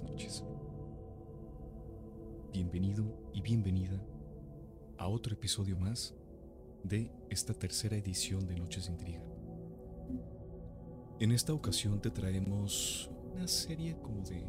noches. 0.00 0.42
Bienvenido 2.50 3.04
y 3.34 3.42
bienvenida 3.42 4.02
a 4.96 5.06
otro 5.06 5.34
episodio 5.34 5.76
más 5.76 6.14
de 6.82 7.12
esta 7.28 7.52
tercera 7.52 7.96
edición 7.96 8.46
de 8.46 8.56
Noches 8.56 8.86
de 8.86 8.92
Intriga. 8.92 9.22
En 11.20 11.30
esta 11.30 11.52
ocasión 11.52 12.00
te 12.00 12.10
traemos 12.10 13.10
una 13.34 13.46
serie 13.46 13.98
como 14.00 14.22
de 14.22 14.46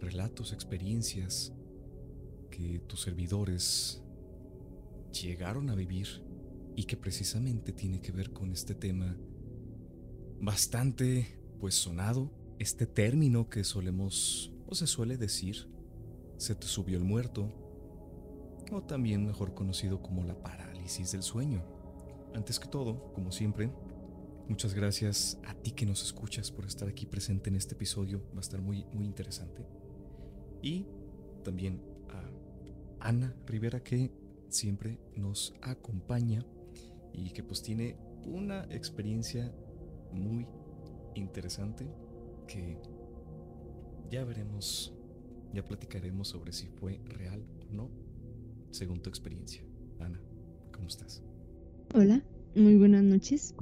relatos, 0.00 0.52
experiencias 0.52 1.52
que 2.48 2.78
tus 2.86 3.00
servidores 3.00 4.04
llegaron 5.10 5.68
a 5.68 5.74
vivir 5.74 6.22
y 6.76 6.84
que 6.84 6.96
precisamente 6.96 7.72
tiene 7.72 8.00
que 8.00 8.12
ver 8.12 8.32
con 8.32 8.52
este 8.52 8.76
tema 8.76 9.16
bastante 10.40 11.40
pues 11.58 11.74
sonado, 11.74 12.43
este 12.58 12.86
término 12.86 13.48
que 13.48 13.64
solemos 13.64 14.52
o 14.66 14.74
se 14.74 14.86
suele 14.86 15.16
decir, 15.16 15.68
se 16.36 16.54
te 16.54 16.66
subió 16.66 16.96
el 16.96 17.04
muerto, 17.04 17.52
o 18.72 18.82
también 18.82 19.26
mejor 19.26 19.54
conocido 19.54 20.00
como 20.02 20.24
la 20.24 20.34
parálisis 20.42 21.12
del 21.12 21.22
sueño. 21.22 21.62
Antes 22.34 22.58
que 22.58 22.68
todo, 22.68 23.12
como 23.12 23.30
siempre, 23.30 23.70
muchas 24.48 24.74
gracias 24.74 25.38
a 25.46 25.54
ti 25.54 25.72
que 25.72 25.86
nos 25.86 26.02
escuchas 26.02 26.50
por 26.50 26.64
estar 26.66 26.88
aquí 26.88 27.06
presente 27.06 27.50
en 27.50 27.56
este 27.56 27.74
episodio, 27.74 28.22
va 28.32 28.38
a 28.38 28.40
estar 28.40 28.60
muy 28.60 28.84
muy 28.92 29.06
interesante. 29.06 29.64
Y 30.62 30.86
también 31.42 31.82
a 32.08 33.08
Ana 33.08 33.36
Rivera 33.46 33.82
que 33.82 34.10
siempre 34.48 34.98
nos 35.14 35.54
acompaña 35.60 36.44
y 37.12 37.30
que 37.30 37.42
pues 37.42 37.62
tiene 37.62 37.96
una 38.24 38.64
experiencia 38.70 39.52
muy 40.12 40.46
interesante 41.14 41.86
que 42.46 42.78
ya 44.10 44.24
veremos, 44.24 44.92
ya 45.52 45.64
platicaremos 45.64 46.28
sobre 46.28 46.52
si 46.52 46.66
fue 46.66 47.00
real 47.04 47.44
o 47.60 47.74
no, 47.74 47.90
según 48.70 49.00
tu 49.00 49.08
experiencia. 49.08 49.62
Ana, 50.00 50.20
¿cómo 50.72 50.88
estás? 50.88 51.22
Hola, 51.94 52.22
muy 52.54 52.76
buenas 52.76 53.04
noches. 53.04 53.54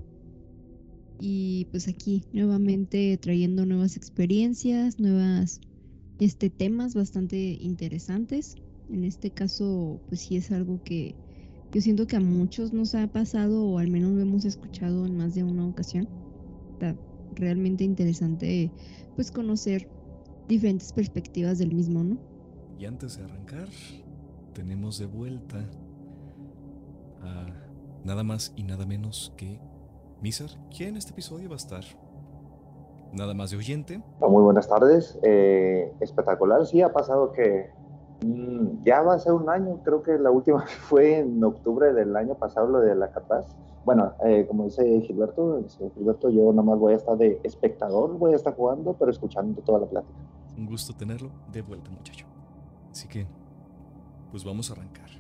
Y 1.21 1.67
pues 1.71 1.87
aquí 1.87 2.25
nuevamente 2.33 3.17
trayendo 3.17 3.65
nuevas 3.65 3.97
experiencias, 3.97 4.99
nuevas 4.99 5.61
este 6.19 6.51
temas 6.51 6.95
bastante 6.95 7.37
interesantes. 7.61 8.57
En 8.91 9.05
este 9.05 9.31
caso, 9.31 10.01
pues 10.09 10.21
sí 10.23 10.37
es 10.37 10.51
algo 10.51 10.83
que 10.83 11.15
yo 11.73 11.81
siento 11.81 12.07
que 12.07 12.17
a 12.17 12.21
muchos 12.21 12.73
nos 12.73 12.95
ha 12.95 13.07
pasado 13.07 13.65
o 13.65 13.79
al 13.79 13.91
menos 13.91 14.13
lo 14.13 14.21
hemos 14.21 14.45
escuchado 14.45 15.07
en 15.07 15.17
más 15.17 15.35
de 15.35 15.45
una 15.45 15.67
ocasión. 15.67 16.09
Realmente 17.35 17.85
interesante 17.85 18.71
pues 19.15 19.31
conocer 19.31 19.89
diferentes 20.49 20.93
perspectivas 20.93 21.59
del 21.59 21.75
mismo, 21.75 22.03
¿no? 22.03 22.19
Y 22.79 22.87
antes 22.87 23.17
de 23.17 23.25
arrancar, 23.25 23.69
tenemos 24.53 24.99
de 24.99 25.07
vuelta 25.07 25.59
a 27.23 27.47
nada 28.05 28.25
más 28.25 28.53
y 28.57 28.65
nada 28.65 28.87
menos 28.87 29.33
que 29.37 29.61
Miser, 30.21 30.51
¿quién 30.77 30.91
en 30.91 30.97
este 30.97 31.13
episodio 31.13 31.49
va 31.49 31.55
a 31.55 31.59
estar 31.59 31.85
nada 33.13 33.35
más 33.35 33.51
de 33.51 33.59
oyente. 33.59 34.03
Muy 34.21 34.43
buenas 34.43 34.69
tardes, 34.69 35.19
eh, 35.23 35.93
espectacular, 36.01 36.65
sí, 36.65 36.81
ha 36.81 36.93
pasado 36.93 37.33
que 37.33 37.71
Mm, 38.25 38.85
ya 38.85 39.03
va 39.03 39.15
a 39.15 39.19
ser 39.19 39.33
un 39.33 39.49
año, 39.51 39.81
creo 39.85 40.03
que 40.03 40.19
la 40.19 40.31
última 40.31 40.65
fue 40.89 41.19
en 41.19 41.43
octubre 41.43 41.93
del 41.93 42.17
año 42.17 42.35
pasado, 42.35 42.69
lo 42.69 42.81
de 42.81 42.95
la 42.95 43.11
catás. 43.11 43.47
Bueno, 43.85 44.13
eh, 44.25 44.47
como 44.47 44.65
dice 44.65 45.01
Gilberto, 45.03 45.65
Gilberto, 45.95 46.31
yo 46.31 46.53
nada 46.53 46.63
más 46.63 46.79
voy 46.79 46.93
a 46.93 46.97
estar 46.97 47.17
de 47.17 47.41
espectador, 47.43 48.17
voy 48.17 48.33
a 48.33 48.37
estar 48.37 48.55
jugando, 48.55 48.95
pero 48.95 49.11
escuchando 49.11 49.61
toda 49.63 49.81
la 49.81 49.87
plática. 49.87 50.15
Un 50.57 50.67
gusto 50.67 50.95
tenerlo 50.95 51.31
de 51.51 51.63
vuelta, 51.63 51.91
muchacho. 51.91 52.27
Así 52.91 53.09
que, 53.09 53.27
pues 54.31 54.45
vamos 54.45 54.71
a 54.71 54.75
arrancar. 54.75 55.11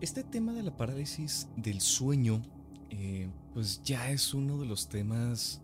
Este 0.00 0.24
tema 0.24 0.52
de 0.52 0.62
la 0.62 0.76
parálisis 0.76 1.48
del 1.56 1.80
sueño, 1.80 2.42
eh, 2.90 3.28
pues 3.52 3.82
ya 3.82 4.10
es 4.10 4.32
uno 4.32 4.58
de 4.58 4.66
los 4.66 4.88
temas 4.88 5.60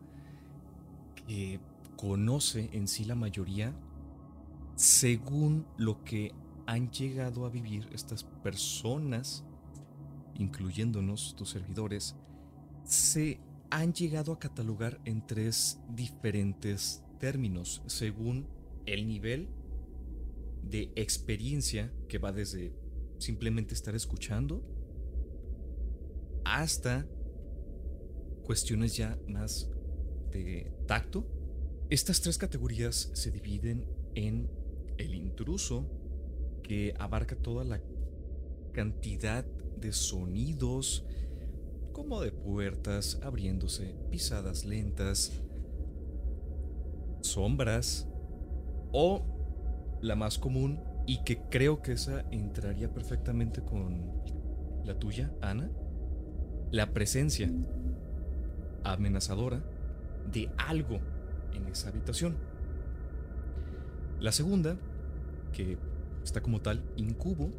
que 1.14 1.60
conoce 1.96 2.68
en 2.72 2.88
sí 2.88 3.04
la 3.04 3.14
mayoría 3.14 3.74
según 4.78 5.66
lo 5.76 6.04
que 6.04 6.32
han 6.66 6.90
llegado 6.90 7.44
a 7.44 7.48
vivir 7.48 7.88
estas 7.92 8.22
personas, 8.22 9.44
incluyéndonos, 10.38 11.34
tus 11.36 11.50
servidores, 11.50 12.16
se 12.84 13.40
han 13.70 13.92
llegado 13.92 14.32
a 14.32 14.38
catalogar 14.38 15.00
en 15.04 15.26
tres 15.26 15.78
diferentes 15.90 17.02
términos, 17.18 17.82
según 17.86 18.46
el 18.86 19.06
nivel 19.06 19.48
de 20.62 20.90
experiencia 20.96 21.92
que 22.08 22.18
va 22.18 22.32
desde 22.32 22.72
simplemente 23.18 23.74
estar 23.74 23.94
escuchando 23.94 24.62
hasta 26.44 27.06
cuestiones 28.44 28.96
ya 28.96 29.18
más 29.28 29.68
de 30.30 30.72
tacto. 30.86 31.26
Estas 31.90 32.20
tres 32.20 32.38
categorías 32.38 33.10
se 33.12 33.30
dividen 33.30 33.86
en 34.14 34.50
el 34.96 35.14
intruso, 35.14 35.90
que 36.62 36.94
abarca 36.98 37.36
toda 37.36 37.64
la 37.64 37.80
cantidad 38.72 39.44
de 39.80 39.92
sonidos, 39.92 41.04
como 41.92 42.20
de 42.20 42.30
puertas 42.30 43.18
abriéndose, 43.22 43.94
pisadas 44.10 44.64
lentas, 44.64 45.32
sombras, 47.22 48.08
o 48.92 49.98
la 50.00 50.16
más 50.16 50.38
común 50.38 50.80
y 51.06 51.22
que 51.24 51.40
creo 51.50 51.82
que 51.82 51.92
esa 51.92 52.24
entraría 52.30 52.92
perfectamente 52.92 53.62
con 53.62 54.22
la 54.84 54.98
tuya, 54.98 55.32
Ana, 55.40 55.70
la 56.70 56.92
presencia 56.92 57.50
amenazadora 58.84 59.62
de 60.30 60.50
algo 60.56 60.98
en 61.52 61.66
esa 61.66 61.88
habitación. 61.88 62.36
La 64.20 64.32
segunda, 64.32 64.76
que 65.52 65.78
está 66.22 66.42
como 66.42 66.60
tal 66.60 66.82
incubo, 66.96 67.50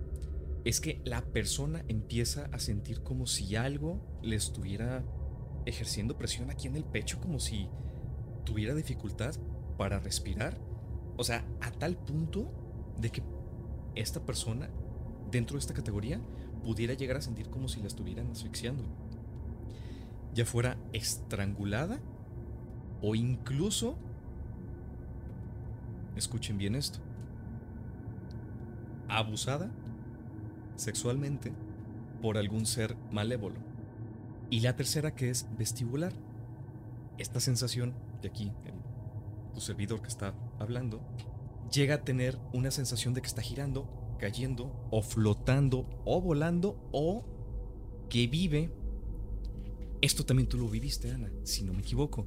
es 0.65 0.81
que 0.81 1.01
la 1.05 1.21
persona 1.21 1.83
empieza 1.87 2.49
a 2.51 2.59
sentir 2.59 3.01
como 3.01 3.27
si 3.27 3.55
algo 3.55 4.19
le 4.21 4.35
estuviera 4.35 5.03
ejerciendo 5.65 6.17
presión 6.17 6.49
aquí 6.49 6.67
en 6.67 6.75
el 6.75 6.83
pecho, 6.83 7.19
como 7.21 7.39
si 7.39 7.69
tuviera 8.45 8.73
dificultad 8.73 9.35
para 9.77 9.99
respirar. 9.99 10.59
O 11.17 11.23
sea, 11.23 11.45
a 11.61 11.71
tal 11.71 11.97
punto 11.97 12.51
de 12.97 13.09
que 13.09 13.23
esta 13.95 14.25
persona, 14.25 14.69
dentro 15.31 15.55
de 15.55 15.59
esta 15.59 15.73
categoría, 15.73 16.21
pudiera 16.63 16.93
llegar 16.93 17.17
a 17.17 17.21
sentir 17.21 17.49
como 17.49 17.67
si 17.67 17.79
la 17.79 17.87
estuvieran 17.87 18.29
asfixiando. 18.31 18.83
Ya 20.33 20.45
fuera 20.45 20.77
estrangulada 20.93 21.99
o 23.01 23.15
incluso, 23.15 23.97
escuchen 26.15 26.57
bien 26.57 26.75
esto, 26.75 26.99
abusada 29.07 29.71
sexualmente 30.79 31.51
por 32.21 32.37
algún 32.37 32.65
ser 32.65 32.95
malévolo. 33.11 33.57
Y 34.49 34.61
la 34.61 34.75
tercera 34.75 35.13
que 35.13 35.29
es 35.29 35.47
vestibular. 35.57 36.13
Esta 37.17 37.39
sensación 37.39 37.93
de 38.21 38.29
aquí, 38.29 38.51
el, 38.65 38.73
tu 39.53 39.59
servidor 39.59 40.01
que 40.01 40.07
está 40.07 40.33
hablando, 40.57 41.01
llega 41.71 41.95
a 41.95 42.03
tener 42.03 42.37
una 42.53 42.71
sensación 42.71 43.13
de 43.13 43.21
que 43.21 43.27
está 43.27 43.41
girando, 43.41 43.89
cayendo, 44.19 44.87
o 44.89 45.01
flotando, 45.01 45.85
o 46.05 46.21
volando, 46.21 46.79
o 46.91 47.25
que 48.09 48.27
vive. 48.27 48.71
Esto 50.01 50.25
también 50.25 50.47
tú 50.47 50.57
lo 50.57 50.69
viviste, 50.69 51.11
Ana, 51.11 51.29
si 51.43 51.63
no 51.63 51.73
me 51.73 51.81
equivoco. 51.81 52.25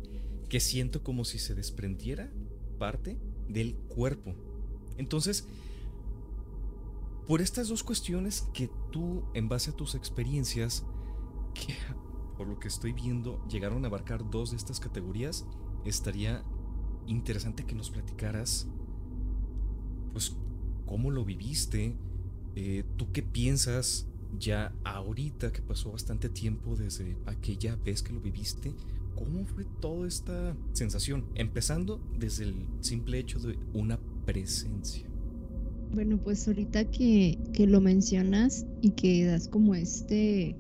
Que 0.49 0.61
siento 0.61 1.03
como 1.03 1.25
si 1.25 1.39
se 1.39 1.55
desprendiera 1.55 2.31
parte 2.79 3.19
del 3.49 3.75
cuerpo. 3.75 4.35
Entonces, 4.99 5.47
por 7.27 7.41
estas 7.41 7.69
dos 7.69 7.83
cuestiones 7.83 8.49
que 8.53 8.71
tú, 8.91 9.23
en 9.35 9.49
base 9.49 9.71
a 9.71 9.77
tus 9.77 9.95
experiencias, 9.95 10.85
que 11.55 11.75
por 12.37 12.49
lo 12.49 12.59
que 12.59 12.69
estoy 12.69 12.93
viendo 12.93 13.45
llegaron 13.47 13.85
a 13.85 13.89
abarcar 13.89 14.29
dos 14.31 14.51
de 14.51 14.57
estas 14.57 14.81
categorías, 14.81 15.47
estaría 15.85 16.45
interesante 17.07 17.65
que 17.65 17.75
nos 17.75 17.91
platicaras, 17.91 18.69
pues, 20.13 20.37
cómo 20.87 21.11
lo 21.11 21.25
viviste, 21.25 21.97
eh, 22.55 22.85
tú 22.97 23.13
qué 23.13 23.23
piensas 23.23 24.07
ya 24.39 24.75
ahorita 24.85 25.53
que 25.53 25.63
pasó 25.63 25.93
bastante 25.93 26.29
tiempo 26.29 26.77
desde 26.77 27.17
aquella 27.27 27.77
vez 27.77 28.03
que 28.03 28.13
lo 28.13 28.21
viviste, 28.21 28.75
¿cómo 29.15 29.45
fue 29.45 29.65
toda 29.81 30.09
esta 30.09 30.57
sensación? 30.73 31.27
Empezando 31.35 32.01
desde 32.19 32.45
el 32.45 32.67
simple 32.81 33.19
hecho 33.19 33.39
de 33.39 33.59
una 33.73 33.99
presencia. 34.25 35.12
Bueno, 35.95 36.19
pues 36.19 36.49
ahorita 36.49 36.87
que, 36.87 37.39
lo 37.59 37.83
mencionas 37.83 38.65
y 38.81 38.93
que 38.93 39.27
das 39.27 39.47
como 39.47 39.75
este 39.75 40.57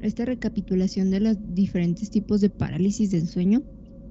esta 0.00 0.24
recapitulación 0.24 1.12
de 1.12 1.20
los 1.20 1.36
diferentes 1.54 2.10
tipos 2.10 2.40
de 2.40 2.50
parálisis 2.50 3.12
del 3.12 3.28
sueño, 3.28 3.62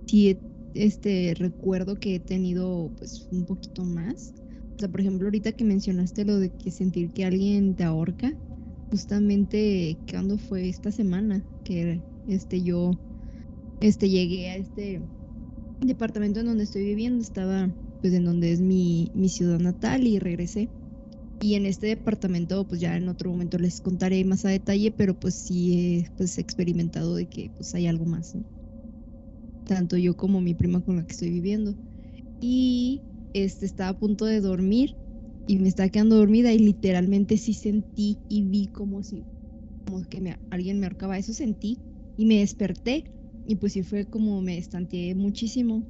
sí 0.07 0.37
este 0.73 1.33
recuerdo 1.37 1.95
que 1.95 2.15
he 2.15 2.19
tenido 2.21 2.89
pues 2.97 3.27
un 3.31 3.45
poquito 3.45 3.83
más. 3.83 4.33
O 4.77 4.79
sea, 4.79 4.87
por 4.87 5.01
ejemplo, 5.01 5.27
ahorita 5.27 5.51
que 5.51 5.65
mencionaste 5.65 6.23
lo 6.23 6.39
de 6.39 6.49
que 6.49 6.71
sentir 6.71 7.11
que 7.11 7.25
alguien 7.25 7.75
te 7.75 7.83
ahorca, 7.83 8.33
justamente 8.89 9.97
cuando 10.09 10.37
fue 10.37 10.69
esta 10.69 10.93
semana 10.93 11.43
que 11.65 12.01
este 12.29 12.63
yo 12.63 12.91
este 13.81 14.09
llegué 14.09 14.49
a 14.49 14.55
este 14.55 15.01
departamento 15.81 16.39
en 16.39 16.45
donde 16.45 16.63
estoy 16.63 16.85
viviendo, 16.85 17.21
estaba 17.21 17.69
pues 18.01 18.13
en 18.13 18.25
donde 18.25 18.51
es 18.51 18.62
mi, 18.62 19.12
mi 19.13 19.30
ciudad 19.30 19.59
natal 19.59 20.07
y 20.07 20.19
regresé. 20.19 20.71
Y 21.39 21.56
en 21.56 21.65
este 21.68 21.88
departamento, 21.88 22.68
pues 22.68 22.81
ya 22.81 22.98
en 22.98 23.09
otro 23.09 23.31
momento 23.31 23.57
les 23.59 23.81
contaré 23.81 24.24
más 24.25 24.45
a 24.45 24.50
detalle, 24.50 24.92
pero 24.92 25.15
pues 25.15 25.36
sí 25.36 26.01
he 26.06 26.09
pues, 26.15 26.38
experimentado 26.39 27.15
de 27.15 27.27
que 27.27 27.51
pues 27.56 27.75
hay 27.75 27.88
algo 27.88 28.06
más, 28.06 28.36
Tanto 29.65 29.98
yo 29.98 30.15
como 30.15 30.42
mi 30.42 30.53
prima 30.53 30.81
con 30.81 30.98
la 30.98 31.03
que 31.06 31.12
estoy 31.13 31.30
viviendo. 31.31 31.75
Y 32.42 33.06
este 33.33 33.65
estaba 33.65 33.92
a 33.92 34.00
punto 34.00 34.25
de 34.25 34.42
dormir 34.42 34.98
y 35.48 35.59
me 35.59 35.69
estaba 35.69 35.89
quedando 35.89 36.18
dormida 36.18 36.53
y 36.53 36.59
literalmente 36.59 37.38
sí 37.38 37.53
sentí 37.56 38.21
y 38.30 38.44
vi 38.44 38.69
como 38.69 39.03
si 39.03 39.27
como 39.86 40.03
que 40.06 40.21
me, 40.21 40.38
alguien 40.50 40.80
me 40.80 40.88
ahorcaba, 40.88 41.18
eso 41.19 41.33
sentí 41.33 41.81
y 42.18 42.25
me 42.25 42.39
desperté 42.39 43.06
y 43.45 43.57
pues 43.57 43.74
sí 43.74 43.83
fue 43.83 44.07
como 44.07 44.42
me 44.42 44.57
estanteé 44.57 45.15
muchísimo. 45.15 45.88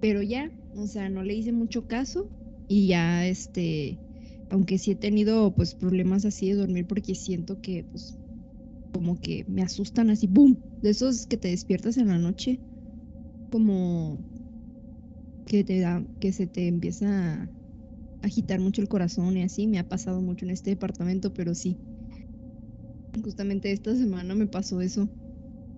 Pero 0.00 0.22
ya, 0.22 0.52
o 0.72 0.86
sea, 0.86 1.08
no 1.08 1.22
le 1.22 1.34
hice 1.34 1.52
mucho 1.52 1.86
caso 1.86 2.32
y 2.68 2.88
ya 2.88 3.26
este 3.26 4.02
aunque 4.50 4.78
sí 4.78 4.92
he 4.92 4.96
tenido 4.96 5.54
pues 5.54 5.74
problemas 5.74 6.24
así 6.24 6.48
de 6.50 6.56
dormir 6.56 6.86
porque 6.86 7.14
siento 7.14 7.60
que 7.60 7.84
pues 7.90 8.18
como 8.92 9.18
que 9.20 9.44
me 9.48 9.62
asustan 9.62 10.10
así 10.10 10.26
boom 10.28 10.62
de 10.82 10.90
esos 10.90 11.26
que 11.26 11.36
te 11.38 11.48
despiertas 11.50 11.96
en 11.98 12.08
la 12.08 12.18
noche 12.18 12.62
como 13.50 14.24
que 15.46 15.64
te 15.64 15.80
da 15.80 16.04
que 16.20 16.32
se 16.32 16.46
te 16.46 16.68
empieza 16.68 17.42
a 17.44 17.52
agitar 18.22 18.60
mucho 18.60 18.82
el 18.82 18.88
corazón 18.88 19.36
y 19.38 19.42
así 19.44 19.66
me 19.68 19.78
ha 19.80 19.84
pasado 19.88 20.22
mucho 20.22 20.44
en 20.46 20.52
este 20.52 20.70
departamento 20.72 21.32
pero 21.34 21.54
sí. 21.56 21.80
Justamente 23.22 23.72
esta 23.72 23.94
semana 23.96 24.34
me 24.34 24.46
pasó 24.46 24.80
eso 24.80 25.10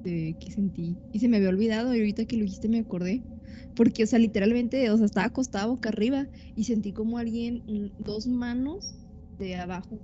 de 0.05 0.37
que 0.41 0.53
sentí 0.53 1.01
y 1.13 1.21
se 1.21 1.29
me 1.29 1.39
había 1.39 1.51
olvidado 1.51 1.95
y 1.95 1.99
ahorita 2.01 2.27
que 2.27 2.37
lo 2.37 2.45
dijiste 2.45 2.69
me 2.69 2.81
acordé 2.81 3.27
porque, 3.75 4.05
o 4.05 4.07
sea, 4.07 4.19
literalmente, 4.19 4.91
o 4.91 4.97
sea, 4.97 5.07
estaba 5.07 5.27
acostado 5.27 5.71
boca 5.71 5.89
arriba 5.89 6.27
y 6.57 6.65
sentí 6.65 6.93
como 6.93 7.19
alguien, 7.19 7.93
dos 7.99 8.27
manos 8.27 8.95
de 9.39 9.57
abajo. 9.57 9.99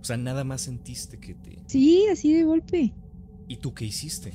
O 0.00 0.04
sea, 0.04 0.16
nada 0.16 0.44
más 0.44 0.62
sentiste 0.62 1.18
que 1.18 1.34
te... 1.34 1.58
Sí, 1.66 2.04
así 2.10 2.32
de 2.32 2.44
golpe. 2.44 2.92
¿Y 3.48 3.56
tú 3.56 3.74
qué 3.74 3.84
hiciste? 3.84 4.32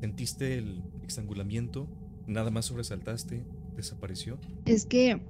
¿Sentiste 0.00 0.58
el 0.58 0.82
estrangulamiento? 1.06 1.88
¿Nada 2.26 2.50
más 2.50 2.66
sobresaltaste? 2.66 3.44
¿Desapareció? 3.76 4.38
Es 4.64 4.86
que, 4.86 5.20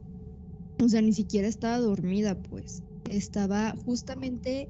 o 0.83 0.89
sea, 0.89 1.03
ni 1.03 1.13
siquiera 1.13 1.49
estaba 1.49 1.79
dormida, 1.79 2.35
pues. 2.35 2.83
Estaba 3.11 3.75
justamente, 3.85 4.69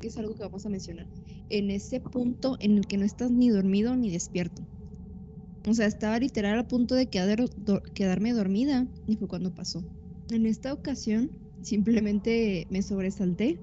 que 0.00 0.08
es 0.08 0.18
algo 0.18 0.34
que 0.34 0.42
vamos 0.42 0.66
a 0.66 0.68
mencionar, 0.68 1.06
en 1.48 1.70
ese 1.70 2.00
punto 2.00 2.56
en 2.60 2.78
el 2.78 2.86
que 2.86 2.98
no 2.98 3.04
estás 3.04 3.30
ni 3.30 3.48
dormido 3.48 3.96
ni 3.96 4.10
despierto. 4.10 4.62
O 5.68 5.74
sea, 5.74 5.86
estaba 5.86 6.18
literal 6.18 6.58
a 6.58 6.66
punto 6.66 6.94
de 6.94 7.08
quedarme 7.08 8.32
dormida 8.32 8.86
y 9.06 9.16
fue 9.16 9.28
cuando 9.28 9.54
pasó. 9.54 9.84
En 10.30 10.46
esta 10.46 10.72
ocasión 10.72 11.30
simplemente 11.60 12.66
me 12.70 12.80
sobresalté 12.82 13.60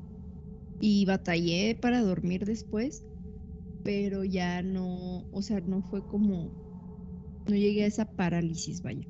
y 0.80 1.06
batallé 1.06 1.78
para 1.81 2.02
dormir 2.02 2.46
después, 2.46 3.02
pero 3.84 4.24
ya 4.24 4.62
no, 4.62 5.25
o 5.31 5.42
sea, 5.42 5.62
no 5.62 5.81
fue 5.81 6.06
como, 6.06 6.52
no 7.48 7.56
llegué 7.56 7.84
a 7.84 7.88
esa 7.88 8.06
parálisis, 8.06 8.81
vaya. 8.84 9.08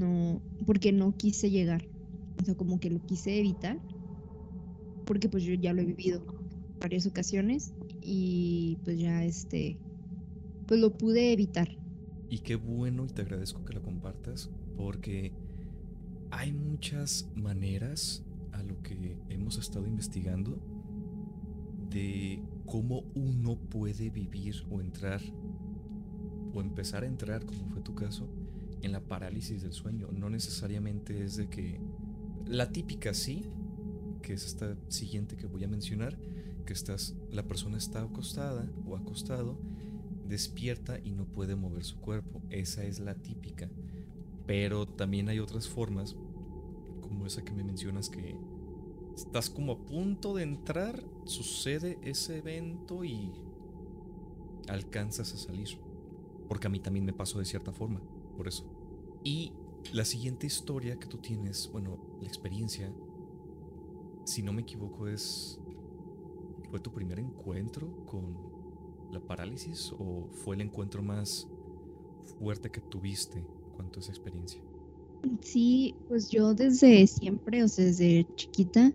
No, 0.00 0.40
porque 0.66 0.92
no 0.92 1.16
quise 1.16 1.50
llegar. 1.50 1.88
O 2.40 2.44
sea, 2.44 2.54
como 2.54 2.78
que 2.78 2.90
lo 2.90 3.00
quise 3.00 3.38
evitar, 3.38 3.80
porque 5.04 5.28
pues 5.28 5.42
yo 5.44 5.54
ya 5.54 5.72
lo 5.72 5.82
he 5.82 5.86
vivido 5.86 6.24
varias 6.80 7.06
ocasiones 7.06 7.74
y 8.00 8.78
pues 8.84 8.98
ya 8.98 9.24
este, 9.24 9.80
pues 10.66 10.80
lo 10.80 10.96
pude 10.96 11.32
evitar. 11.32 11.68
Y 12.34 12.40
qué 12.40 12.56
bueno 12.56 13.04
y 13.04 13.10
te 13.10 13.22
agradezco 13.22 13.64
que 13.64 13.74
lo 13.74 13.80
compartas 13.80 14.50
porque 14.76 15.30
hay 16.32 16.52
muchas 16.52 17.30
maneras 17.36 18.24
a 18.50 18.60
lo 18.64 18.82
que 18.82 19.16
hemos 19.28 19.56
estado 19.56 19.86
investigando 19.86 20.58
de 21.90 22.42
cómo 22.66 23.04
uno 23.14 23.54
puede 23.54 24.10
vivir 24.10 24.66
o 24.68 24.80
entrar 24.80 25.20
o 26.52 26.60
empezar 26.60 27.04
a 27.04 27.06
entrar, 27.06 27.46
como 27.46 27.68
fue 27.68 27.82
tu 27.82 27.94
caso, 27.94 28.28
en 28.82 28.90
la 28.90 29.00
parálisis 29.00 29.62
del 29.62 29.72
sueño. 29.72 30.08
No 30.10 30.28
necesariamente 30.28 31.22
es 31.22 31.36
de 31.36 31.48
que 31.48 31.78
la 32.46 32.72
típica 32.72 33.14
sí, 33.14 33.44
que 34.22 34.32
es 34.32 34.44
esta 34.44 34.76
siguiente 34.88 35.36
que 35.36 35.46
voy 35.46 35.62
a 35.62 35.68
mencionar, 35.68 36.18
que 36.66 36.72
estás 36.72 37.14
la 37.30 37.44
persona 37.44 37.78
está 37.78 38.02
acostada 38.02 38.68
o 38.84 38.96
acostado 38.96 39.56
despierta 40.28 40.98
y 41.02 41.12
no 41.12 41.24
puede 41.26 41.56
mover 41.56 41.84
su 41.84 41.98
cuerpo. 42.00 42.40
Esa 42.50 42.84
es 42.84 43.00
la 43.00 43.14
típica. 43.14 43.70
Pero 44.46 44.86
también 44.86 45.28
hay 45.28 45.38
otras 45.38 45.68
formas, 45.68 46.16
como 47.00 47.26
esa 47.26 47.44
que 47.44 47.52
me 47.52 47.64
mencionas, 47.64 48.10
que 48.10 48.36
estás 49.16 49.48
como 49.48 49.72
a 49.72 49.78
punto 49.84 50.34
de 50.34 50.42
entrar, 50.42 51.02
sucede 51.24 51.98
ese 52.02 52.38
evento 52.38 53.04
y 53.04 53.32
alcanzas 54.68 55.32
a 55.32 55.38
salir. 55.38 55.78
Porque 56.48 56.66
a 56.66 56.70
mí 56.70 56.80
también 56.80 57.04
me 57.04 57.12
pasó 57.12 57.38
de 57.38 57.44
cierta 57.44 57.72
forma, 57.72 58.00
por 58.36 58.48
eso. 58.48 58.64
Y 59.22 59.52
la 59.92 60.04
siguiente 60.04 60.46
historia 60.46 60.98
que 60.98 61.06
tú 61.06 61.18
tienes, 61.18 61.70
bueno, 61.72 61.98
la 62.20 62.28
experiencia, 62.28 62.92
si 64.24 64.42
no 64.42 64.52
me 64.52 64.62
equivoco, 64.62 65.08
es... 65.08 65.58
¿Fue 66.70 66.80
tu 66.80 66.90
primer 66.90 67.20
encuentro 67.20 68.04
con 68.04 68.53
la 69.14 69.20
parálisis 69.20 69.92
o 69.98 70.28
fue 70.30 70.56
el 70.56 70.62
encuentro 70.62 71.02
más 71.02 71.48
fuerte 72.38 72.70
que 72.70 72.80
tuviste? 72.80 73.42
¿Cuánto 73.76 74.00
esa 74.00 74.10
experiencia? 74.10 74.60
Sí, 75.40 75.94
pues 76.08 76.30
yo 76.30 76.54
desde 76.54 77.06
siempre, 77.06 77.62
o 77.62 77.68
sea, 77.68 77.86
desde 77.86 78.26
chiquita, 78.36 78.92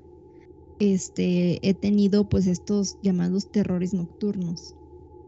este, 0.79 1.67
he 1.67 1.73
tenido 1.73 2.29
pues 2.29 2.47
estos 2.47 2.97
llamados 3.01 3.47
terrores 3.51 3.93
nocturnos, 3.93 4.75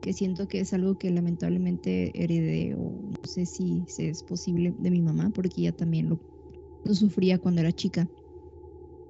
que 0.01 0.13
siento 0.13 0.47
que 0.47 0.61
es 0.61 0.73
algo 0.73 0.97
que 0.97 1.09
lamentablemente 1.09 2.11
heredé 2.21 2.75
o 2.75 2.79
no 2.79 3.27
sé 3.27 3.45
si, 3.45 3.83
es 3.97 4.23
posible 4.23 4.73
de 4.77 4.91
mi 4.91 5.01
mamá, 5.01 5.31
porque 5.33 5.61
ella 5.61 5.71
también 5.71 6.09
lo, 6.09 6.19
lo 6.85 6.93
sufría 6.93 7.37
cuando 7.37 7.61
era 7.61 7.71
chica. 7.71 8.07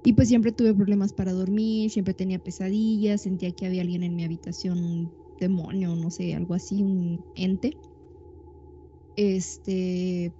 Y 0.04 0.14
pues 0.14 0.28
siempre 0.28 0.50
tuve 0.50 0.74
problemas 0.74 1.12
para 1.12 1.32
dormir, 1.32 1.90
siempre 1.90 2.12
tenía 2.12 2.40
pesadillas, 2.40 3.22
sentía 3.22 3.52
que 3.52 3.66
había 3.66 3.82
alguien 3.82 4.02
en 4.02 4.16
mi 4.16 4.24
habitación 4.24 5.12
demonio, 5.42 5.94
no 5.94 6.10
sé, 6.10 6.34
algo 6.34 6.54
así, 6.54 6.82
un 6.82 7.24
ente. 7.34 7.76
Este, 9.16 10.32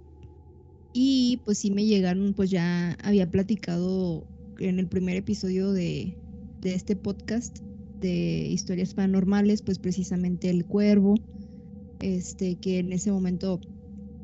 y 0.93 1.41
pues 1.45 1.59
sí 1.59 1.71
me 1.71 1.85
llegaron, 1.85 2.33
pues 2.33 2.49
ya 2.49 2.97
había 3.03 3.29
platicado 3.29 4.25
en 4.59 4.79
el 4.79 4.87
primer 4.87 5.17
episodio 5.17 5.71
de, 5.71 6.17
de 6.61 6.73
este 6.73 6.95
podcast 6.95 7.59
de 7.99 8.47
historias 8.49 8.93
paranormales, 8.93 9.61
pues 9.61 9.77
precisamente 9.79 10.49
el 10.49 10.65
cuervo, 10.65 11.15
este, 11.99 12.55
que 12.55 12.79
en 12.79 12.91
ese 12.93 13.11
momento, 13.11 13.59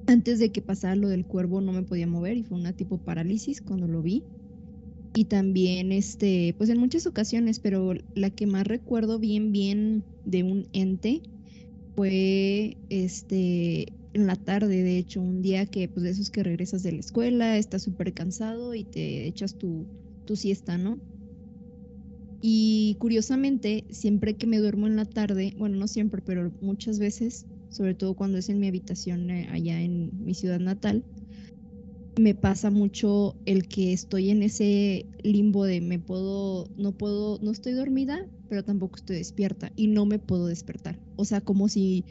antes 0.07 0.39
de 0.39 0.51
que 0.51 0.61
pasara 0.61 0.95
lo 0.95 1.09
del 1.09 1.25
cuervo, 1.25 1.61
no 1.61 1.71
me 1.71 1.83
podía 1.83 2.07
mover 2.07 2.37
y 2.37 2.43
fue 2.43 2.57
una 2.57 2.73
tipo 2.73 2.97
parálisis 2.97 3.61
cuando 3.61 3.87
lo 3.87 4.01
vi 4.01 4.23
y 5.13 5.25
también 5.25 5.91
este 5.91 6.55
pues 6.57 6.69
en 6.69 6.77
muchas 6.79 7.05
ocasiones 7.07 7.59
pero 7.59 7.93
la 8.13 8.31
que 8.31 8.47
más 8.47 8.65
recuerdo 8.67 9.19
bien 9.19 9.51
bien 9.51 10.07
de 10.23 10.43
un 10.43 10.69
ente 10.73 11.23
fue 11.95 12.79
este 12.89 13.95
en 14.13 14.27
la 14.27 14.35
tarde 14.37 14.83
de 14.83 14.97
hecho 14.97 15.21
un 15.21 15.41
día 15.41 15.65
que 15.67 15.89
pues 15.89 16.03
de 16.05 16.11
esos 16.11 16.31
que 16.31 16.43
regresas 16.43 16.83
de 16.83 16.93
la 16.93 16.99
escuela 16.99 17.57
estás 17.57 17.83
súper 17.83 18.13
cansado 18.13 18.75
y 18.75 18.85
te 18.85 19.27
echas 19.27 19.57
tu, 19.57 19.89
tu 20.25 20.35
siesta 20.37 20.77
no 20.77 21.01
y 22.41 22.95
curiosamente 22.99 23.85
siempre 23.89 24.37
que 24.37 24.47
me 24.47 24.59
duermo 24.59 24.87
en 24.87 24.95
la 24.95 25.05
tarde 25.05 25.53
bueno 25.57 25.77
no 25.77 25.87
siempre 25.87 26.21
pero 26.21 26.53
muchas 26.59 26.99
veces 26.99 27.47
sobre 27.69 27.95
todo 27.95 28.15
cuando 28.15 28.37
es 28.37 28.49
en 28.49 28.59
mi 28.59 28.67
habitación 28.67 29.29
eh, 29.29 29.47
allá 29.51 29.81
en 29.81 30.11
mi 30.23 30.33
ciudad 30.35 30.59
natal 30.59 31.05
me 32.19 32.35
pasa 32.35 32.69
mucho 32.69 33.37
el 33.45 33.67
que 33.69 33.93
estoy 33.93 34.29
en 34.29 34.43
ese 34.43 35.05
limbo 35.23 35.63
de 35.63 35.79
me 35.79 35.99
puedo, 35.99 36.69
no 36.75 36.91
puedo, 36.91 37.39
no 37.41 37.51
estoy 37.51 37.71
dormida, 37.71 38.27
pero 38.49 38.63
tampoco 38.63 38.97
estoy 38.97 39.15
despierta 39.15 39.71
y 39.77 39.87
no 39.87 40.05
me 40.05 40.19
puedo 40.19 40.47
despertar. 40.47 40.99
O 41.15 41.23
sea, 41.23 41.39
como 41.39 41.69
si 41.69 42.03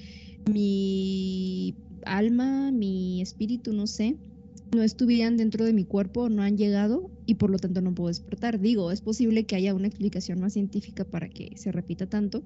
mi 0.51 1.77
alma, 2.07 2.73
mi 2.73 3.21
espíritu, 3.21 3.75
no 3.75 3.87
sé, 3.87 4.17
no 4.75 4.83
estuvieran 4.83 5.37
dentro 5.37 5.67
de 5.67 5.75
mi 5.75 5.85
cuerpo, 5.85 6.31
no 6.31 6.43
han 6.43 6.57
llegado 6.57 7.11
y 7.27 7.35
por 7.35 7.51
lo 7.51 7.59
tanto 7.59 7.83
no 7.83 7.95
puedo 7.95 8.09
despertar. 8.09 8.61
Digo, 8.61 8.91
es 8.91 9.03
posible 9.03 9.45
que 9.45 9.57
haya 9.57 9.75
una 9.75 9.89
explicación 9.89 10.41
más 10.41 10.55
científica 10.55 11.05
para 11.05 11.29
que 11.29 11.53
se 11.57 11.71
repita 11.71 12.07
tanto, 12.07 12.43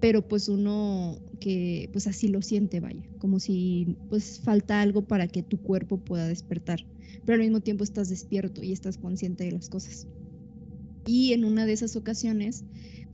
pero 0.00 0.26
pues 0.26 0.48
uno 0.48 1.18
que 1.40 1.88
pues 1.92 2.06
así 2.06 2.28
lo 2.28 2.42
siente, 2.42 2.80
vaya, 2.80 3.02
como 3.18 3.40
si 3.40 3.96
pues 4.08 4.40
falta 4.40 4.80
algo 4.80 5.02
para 5.02 5.26
que 5.28 5.42
tu 5.42 5.58
cuerpo 5.58 5.98
pueda 5.98 6.26
despertar, 6.28 6.86
pero 7.24 7.34
al 7.34 7.40
mismo 7.40 7.60
tiempo 7.60 7.84
estás 7.84 8.08
despierto 8.08 8.62
y 8.62 8.72
estás 8.72 8.98
consciente 8.98 9.44
de 9.44 9.52
las 9.52 9.68
cosas. 9.68 10.06
Y 11.06 11.32
en 11.32 11.44
una 11.44 11.64
de 11.64 11.72
esas 11.72 11.96
ocasiones, 11.96 12.64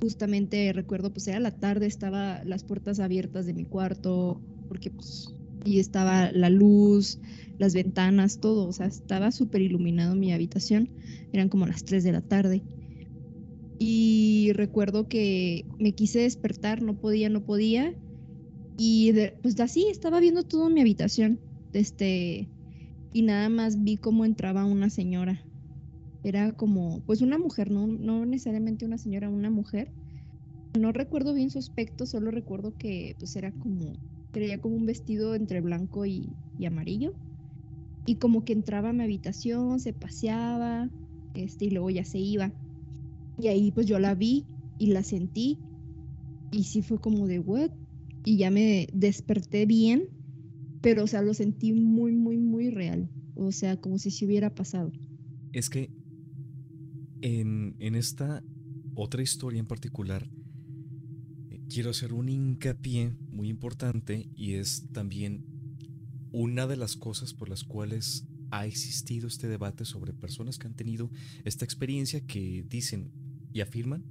justamente 0.01 0.73
recuerdo, 0.73 1.13
pues 1.13 1.29
era 1.29 1.39
la 1.39 1.53
tarde, 1.53 1.87
estaba 1.87 2.43
las 2.45 2.65
puertas 2.65 2.99
abiertas 2.99 3.47
de 3.47 3.55
mi 3.55 3.65
cuarto, 3.65 4.41
porque 4.69 4.91
pues, 4.91 5.29
y 5.65 5.79
estaba 5.79 6.33
la 6.33 6.51
luz, 6.51 7.21
las 7.59 7.73
ventanas, 7.73 8.41
todo, 8.41 8.67
o 8.67 8.73
sea, 8.73 8.87
estaba 8.87 9.31
súper 9.31 9.63
iluminado 9.63 10.17
mi 10.17 10.33
habitación, 10.33 10.91
eran 11.33 11.49
como 11.49 11.67
las 11.67 11.85
3 11.85 12.05
de 12.05 12.13
la 12.13 12.21
tarde. 12.21 12.63
Y 13.79 14.53
recuerdo 14.55 15.09
que 15.09 15.67
me 15.79 15.93
quise 15.93 16.21
despertar, 16.21 16.83
no 16.83 16.95
podía, 16.95 17.29
no 17.29 17.45
podía. 17.45 17.95
Y 18.77 19.13
pues 19.43 19.59
así 19.61 19.87
estaba 19.91 20.21
viendo 20.21 20.45
todo 20.45 20.71
mi 20.71 20.81
habitación. 20.81 21.39
Este, 21.73 22.49
y 23.13 23.23
nada 23.23 23.49
más 23.49 23.83
vi 23.83 23.97
cómo 23.97 24.25
entraba 24.25 24.65
una 24.65 24.91
señora. 24.91 25.41
Era 26.23 26.53
como, 26.53 27.01
pues 27.07 27.21
una 27.21 27.39
mujer, 27.39 27.71
no, 27.71 27.87
no 27.87 28.25
necesariamente 28.25 28.87
una 28.87 28.99
señora, 28.99 29.29
una 29.29 29.51
mujer. 29.51 29.91
No 30.79 30.91
recuerdo 30.91 31.35
bien 31.35 31.51
su 31.51 31.59
aspecto, 31.59 32.07
solo 32.07 32.31
recuerdo 32.31 32.75
que 32.77 33.15
pues 33.19 33.37
era 33.37 33.53
como, 33.53 33.93
creía 34.33 34.61
como 34.61 34.75
un 34.75 34.87
vestido 34.87 35.35
entre 35.35 35.61
blanco 35.61 36.07
y, 36.07 36.31
y 36.59 36.67
amarillo. 36.67 37.15
Y 38.07 38.17
como 38.17 38.45
que 38.45 38.53
entraba 38.53 38.91
a 38.91 38.93
mi 38.93 39.05
habitación, 39.05 39.81
se 39.81 39.93
paseaba, 39.93 40.91
este, 41.35 41.67
y 41.67 41.71
luego 41.71 41.91
ya 41.91 42.05
se 42.05 42.19
iba. 42.19 42.53
Y 43.39 43.49
ahí 43.49 43.71
pues 43.71 43.87
yo 43.87 43.99
la 43.99 44.15
vi 44.15 44.47
y 44.79 44.89
la 44.89 45.03
sentí 45.03 45.59
y 46.53 46.65
sí 46.65 46.83
fue 46.83 47.01
como 47.01 47.27
de 47.27 47.39
what 47.39 47.71
y 48.25 48.39
ya 48.39 48.51
me 48.51 48.89
desperté 48.93 49.67
bien, 49.67 50.09
pero 50.81 51.05
o 51.05 51.07
sea, 51.07 51.23
lo 51.23 51.35
sentí 51.35 51.73
muy, 51.73 52.13
muy, 52.13 52.39
muy 52.39 52.71
real. 52.71 53.11
O 53.35 53.53
sea, 53.53 53.81
como 53.81 53.99
si 53.99 54.11
se 54.11 54.25
hubiera 54.25 54.55
pasado. 54.55 54.93
Es 55.53 55.69
que 55.69 55.91
en, 57.21 57.77
en 57.81 57.95
esta 57.95 58.43
otra 58.95 59.23
historia 59.23 59.61
en 59.61 59.67
particular, 59.67 60.31
eh, 61.51 61.61
quiero 61.69 61.91
hacer 61.91 62.13
un 62.13 62.29
hincapié 62.29 63.17
muy 63.31 63.49
importante 63.49 64.29
y 64.35 64.55
es 64.55 64.87
también 64.93 65.45
una 66.33 66.67
de 66.67 66.77
las 66.77 66.97
cosas 66.97 67.35
por 67.35 67.49
las 67.49 67.65
cuales 67.65 68.27
ha 68.51 68.67
existido 68.67 69.27
este 69.27 69.49
debate 69.49 69.85
sobre 69.85 70.13
personas 70.13 70.59
que 70.59 70.67
han 70.67 70.75
tenido 70.75 71.11
esta 71.45 71.65
experiencia 71.65 72.21
que 72.21 72.65
dicen, 72.69 73.11
y 73.55 73.61
afirman 73.61 74.05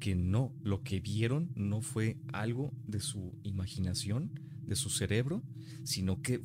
que 0.00 0.14
no, 0.14 0.52
lo 0.62 0.82
que 0.82 1.00
vieron 1.00 1.52
no 1.54 1.82
fue 1.82 2.16
algo 2.32 2.72
de 2.86 3.00
su 3.00 3.38
imaginación, 3.44 4.32
de 4.66 4.74
su 4.74 4.88
cerebro, 4.90 5.44
sino 5.84 6.22
que 6.22 6.40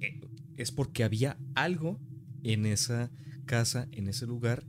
eh, 0.00 0.20
es 0.56 0.72
porque 0.72 1.04
había 1.04 1.38
algo 1.54 1.98
en 2.42 2.66
esa 2.66 3.10
casa, 3.46 3.88
en 3.92 4.08
ese 4.08 4.26
lugar, 4.26 4.66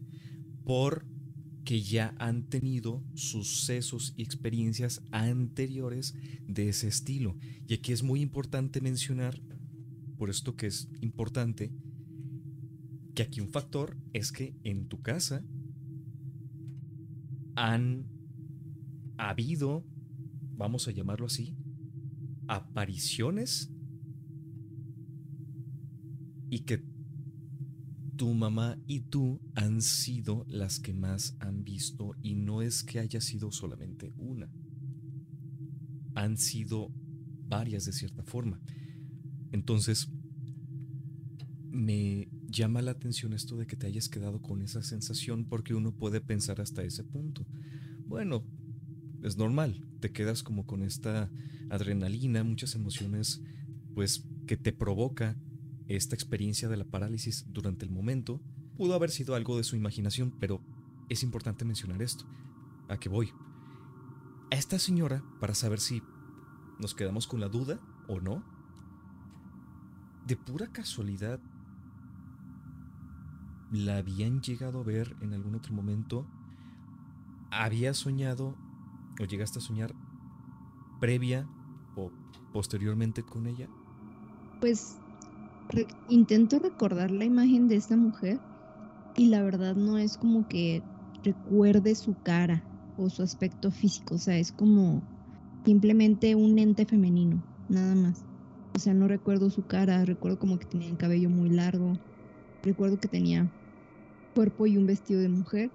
porque 0.63 1.81
ya 1.81 2.13
han 2.20 2.43
tenido 2.43 3.03
sucesos 3.15 4.13
y 4.15 4.22
experiencias 4.22 5.01
anteriores 5.12 6.13
de 6.48 6.70
ese 6.70 6.88
estilo. 6.88 7.36
Y 7.67 7.74
aquí 7.74 7.93
es 7.93 8.03
muy 8.03 8.22
importante 8.22 8.79
mencionar, 8.79 9.41
por 10.17 10.29
esto 10.29 10.55
que 10.55 10.67
es 10.67 10.88
importante, 11.01 11.72
que 13.15 13.24
aquí 13.24 13.41
un 13.41 13.50
factor 13.50 13.98
es 14.13 14.31
que 14.31 14.55
en 14.63 14.88
tu 14.88 15.01
casa 15.01 15.43
han 17.55 18.08
habido, 19.17 19.86
vamos 20.55 20.88
a 20.88 20.91
llamarlo 20.91 21.25
así, 21.25 21.55
apariciones 22.48 23.72
y 26.50 26.60
que 26.60 26.84
tu 28.17 28.34
mamá 28.34 28.77
y 28.86 29.00
tú 29.00 29.41
han 29.55 29.81
sido 29.81 30.46
las 30.48 30.79
que 30.79 30.93
más 30.93 31.36
han 31.39 31.63
visto 31.63 32.13
y 32.22 32.36
no 32.36 32.62
es 32.62 32.84
que 32.84 33.00
haya 33.00 33.22
sido 33.22 33.51
solamente 33.51 34.13
una. 34.17 34.51
Han 36.13 36.38
sido 36.38 36.91
varias 37.48 37.86
de 37.86 37.93
cierta 37.93 38.24
forma. 38.24 38.62
Entonces, 39.51 40.12
me 41.72 42.29
llama 42.51 42.81
la 42.81 42.91
atención 42.91 43.34
esto 43.34 43.58
de 43.58 43.65
que 43.65 43.75
te 43.75 43.88
hayas 43.88 44.10
quedado 44.10 44.41
con 44.41 44.62
esa 44.62 44.84
sensación 44.84 45.46
porque 45.46 45.74
uno 45.74 45.96
puede 45.96 46.22
pensar 46.22 46.62
hasta 46.62 46.84
ese 46.84 47.03
punto. 47.03 47.46
Bueno, 48.05 48.43
es 49.24 49.38
normal, 49.38 49.88
te 50.00 50.12
quedas 50.12 50.43
como 50.43 50.65
con 50.65 50.84
esta 50.84 51.31
adrenalina, 51.70 52.43
muchas 52.43 52.75
emociones, 52.75 53.41
pues 53.96 54.25
que 54.48 54.58
te 54.58 54.74
provoca 54.74 55.38
esta 55.88 56.15
experiencia 56.15 56.67
de 56.70 56.77
la 56.77 56.86
parálisis 56.86 57.46
durante 57.48 57.86
el 57.86 57.91
momento. 57.91 58.41
Pudo 58.77 58.93
haber 58.93 59.12
sido 59.12 59.36
algo 59.36 59.58
de 59.58 59.63
su 59.63 59.75
imaginación, 59.75 60.31
pero 60.39 60.62
es 61.10 61.24
importante 61.24 61.65
mencionar 61.65 62.01
esto. 62.01 62.25
¿A 62.88 62.98
qué 62.98 63.10
voy? 63.10 63.31
A 64.51 64.55
esta 64.55 64.79
señora, 64.79 65.24
para 65.39 65.55
saber 65.55 65.79
si 65.79 66.01
nos 66.79 66.93
quedamos 66.93 67.27
con 67.27 67.39
la 67.39 67.48
duda 67.48 67.79
o 68.08 68.20
no, 68.20 68.43
de 70.25 70.36
pura 70.36 70.67
casualidad 70.72 71.39
la 73.71 73.97
habían 73.97 74.41
llegado 74.41 74.81
a 74.81 74.83
ver 74.83 75.15
en 75.21 75.33
algún 75.33 75.55
otro 75.55 75.73
momento, 75.73 76.25
había 77.51 77.93
soñado 77.93 78.55
o 79.19 79.25
llegaste 79.25 79.59
a 79.59 79.61
soñar 79.61 79.93
previa 80.99 81.47
o 81.95 82.11
posteriormente 82.53 83.23
con 83.23 83.47
ella? 83.47 83.67
Pues 84.59 84.97
intento 86.09 86.59
recordar 86.59 87.11
la 87.11 87.25
imagen 87.25 87.67
de 87.67 87.75
esta 87.75 87.95
mujer 87.95 88.39
y 89.15 89.27
la 89.27 89.41
verdad 89.41 89.75
no 89.75 89.97
es 89.97 90.17
como 90.17 90.47
que 90.47 90.83
recuerde 91.23 91.95
su 91.95 92.15
cara 92.23 92.63
o 92.97 93.09
su 93.09 93.23
aspecto 93.23 93.71
físico, 93.71 94.15
o 94.15 94.17
sea, 94.17 94.37
es 94.37 94.51
como 94.51 95.01
simplemente 95.65 96.35
un 96.35 96.59
ente 96.59 96.85
femenino, 96.85 97.41
nada 97.69 97.95
más. 97.95 98.23
O 98.75 98.79
sea, 98.79 98.93
no 98.93 99.07
recuerdo 99.07 99.49
su 99.49 99.65
cara, 99.65 100.05
recuerdo 100.05 100.39
como 100.39 100.57
que 100.57 100.65
tenía 100.65 100.89
el 100.89 100.97
cabello 100.97 101.29
muy 101.29 101.49
largo, 101.49 101.93
recuerdo 102.63 102.99
que 102.99 103.07
tenía 103.07 103.49
cuerpo 104.33 104.67
y 104.67 104.77
un 104.77 104.85
vestido 104.85 105.21
de 105.21 105.29
mujer, 105.29 105.71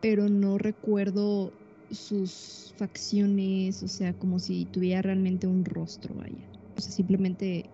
pero 0.00 0.28
no 0.28 0.58
recuerdo 0.58 1.54
sus 1.90 2.74
facciones, 2.76 3.82
o 3.82 3.88
sea, 3.88 4.14
como 4.14 4.38
si 4.38 4.66
tuviera 4.66 5.02
realmente 5.02 5.46
un 5.46 5.64
rostro, 5.64 6.14
vaya. 6.14 6.50
O 6.76 6.80
sea, 6.80 6.92
simplemente 6.92 7.70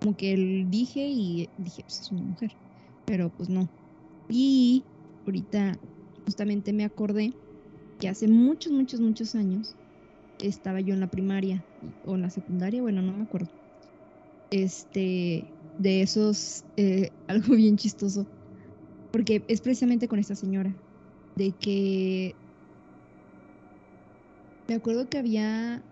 como 0.00 0.16
que 0.16 0.32
él 0.32 0.66
dije 0.68 1.06
y 1.08 1.50
dije, 1.56 1.84
pues 1.84 2.00
es 2.00 2.10
una 2.10 2.22
mujer, 2.22 2.58
pero 3.04 3.30
pues 3.30 3.48
no. 3.48 3.70
Y 4.28 4.86
ahorita 5.26 5.78
justamente 6.26 6.72
me 6.72 6.84
acordé 6.84 7.36
que 7.98 8.08
hace 8.08 8.28
muchos, 8.28 8.72
muchos, 8.72 9.00
muchos 9.00 9.34
años 9.34 9.76
estaba 10.38 10.80
yo 10.80 10.94
en 10.94 11.00
la 11.00 11.08
primaria 11.08 11.64
o 12.02 12.16
en 12.16 12.22
la 12.22 12.30
secundaria, 12.30 12.82
bueno, 12.82 13.02
no 13.02 13.12
me 13.12 13.22
acuerdo. 13.22 13.50
Este, 14.50 15.54
de 15.76 16.02
esos, 16.02 16.64
eh, 16.76 17.10
algo 17.26 17.54
bien 17.54 17.76
chistoso 17.76 18.28
porque 19.12 19.44
es 19.46 19.60
precisamente 19.60 20.08
con 20.08 20.18
esta 20.18 20.34
señora, 20.34 20.74
de 21.36 21.52
que 21.52 22.34
me 24.68 24.74
acuerdo 24.74 25.08
que 25.08 25.18
había 25.18 25.82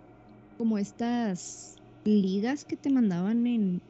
como 0.58 0.78
estas 0.78 1.76
ligas 2.04 2.64
que 2.64 2.76
te 2.76 2.90
mandaban 2.90 3.46
en, 3.46 3.82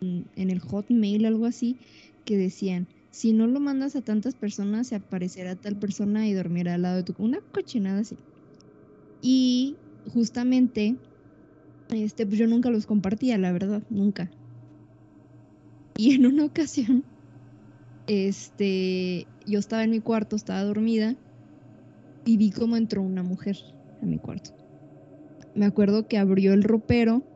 en 0.00 0.50
el 0.50 0.60
hotmail, 0.60 1.24
algo 1.24 1.46
así, 1.46 1.78
que 2.24 2.36
decían, 2.36 2.86
si 3.10 3.32
no 3.32 3.46
lo 3.46 3.60
mandas 3.60 3.96
a 3.96 4.02
tantas 4.02 4.34
personas, 4.34 4.88
se 4.88 4.96
aparecerá 4.96 5.56
tal 5.56 5.78
persona 5.78 6.26
y 6.28 6.32
dormirá 6.32 6.74
al 6.74 6.82
lado 6.82 6.96
de 6.96 7.02
tu... 7.02 7.14
Una 7.18 7.40
cochinada 7.52 8.00
así. 8.00 8.16
Y 9.20 9.76
justamente, 10.12 10.96
este, 11.90 12.26
pues 12.26 12.38
yo 12.38 12.46
nunca 12.46 12.70
los 12.70 12.86
compartía, 12.86 13.38
la 13.38 13.52
verdad, 13.52 13.82
nunca. 13.90 14.30
Y 15.96 16.14
en 16.14 16.26
una 16.26 16.46
ocasión 16.46 17.04
este, 18.06 19.30
yo 19.46 19.58
estaba 19.58 19.84
en 19.84 19.90
mi 19.90 20.00
cuarto, 20.00 20.36
estaba 20.36 20.62
dormida 20.64 21.16
y 22.24 22.36
vi 22.36 22.50
cómo 22.50 22.76
entró 22.76 23.02
una 23.02 23.22
mujer 23.22 23.56
a 24.00 24.06
mi 24.06 24.18
cuarto. 24.18 24.50
Me 25.54 25.66
acuerdo 25.66 26.06
que 26.08 26.18
abrió 26.18 26.52
el 26.54 26.62
ropero, 26.62 27.26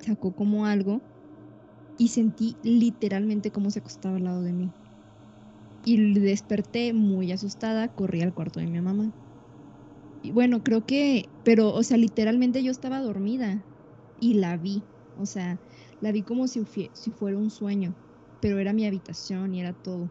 sacó 0.00 0.34
como 0.34 0.66
algo 0.66 1.04
y 1.96 2.08
sentí 2.08 2.58
literalmente 2.62 3.52
cómo 3.52 3.70
se 3.70 3.80
acostaba 3.80 4.16
al 4.16 4.24
lado 4.24 4.42
de 4.42 4.52
mí. 4.52 4.74
Y 5.84 6.14
desperté 6.20 6.92
muy 6.94 7.32
asustada, 7.32 7.88
corrí 7.94 8.22
al 8.22 8.32
cuarto 8.34 8.60
de 8.60 8.66
mi 8.66 8.80
mamá. 8.80 9.12
Y 10.22 10.32
bueno, 10.32 10.62
creo 10.62 10.84
que, 10.86 11.32
pero, 11.42 11.72
o 11.74 11.82
sea, 11.82 11.96
literalmente 11.96 12.62
yo 12.62 12.70
estaba 12.70 13.00
dormida 13.00 13.66
y 14.18 14.34
la 14.34 14.56
vi. 14.56 14.90
O 15.14 15.26
sea, 15.26 15.62
la 16.00 16.12
vi 16.12 16.22
como 16.24 16.46
si, 16.48 16.64
si 16.92 17.10
fuera 17.12 17.38
un 17.38 17.50
sueño 17.50 17.96
pero 18.40 18.58
era 18.58 18.72
mi 18.72 18.86
habitación 18.86 19.54
y 19.54 19.60
era 19.60 19.72
todo. 19.72 20.08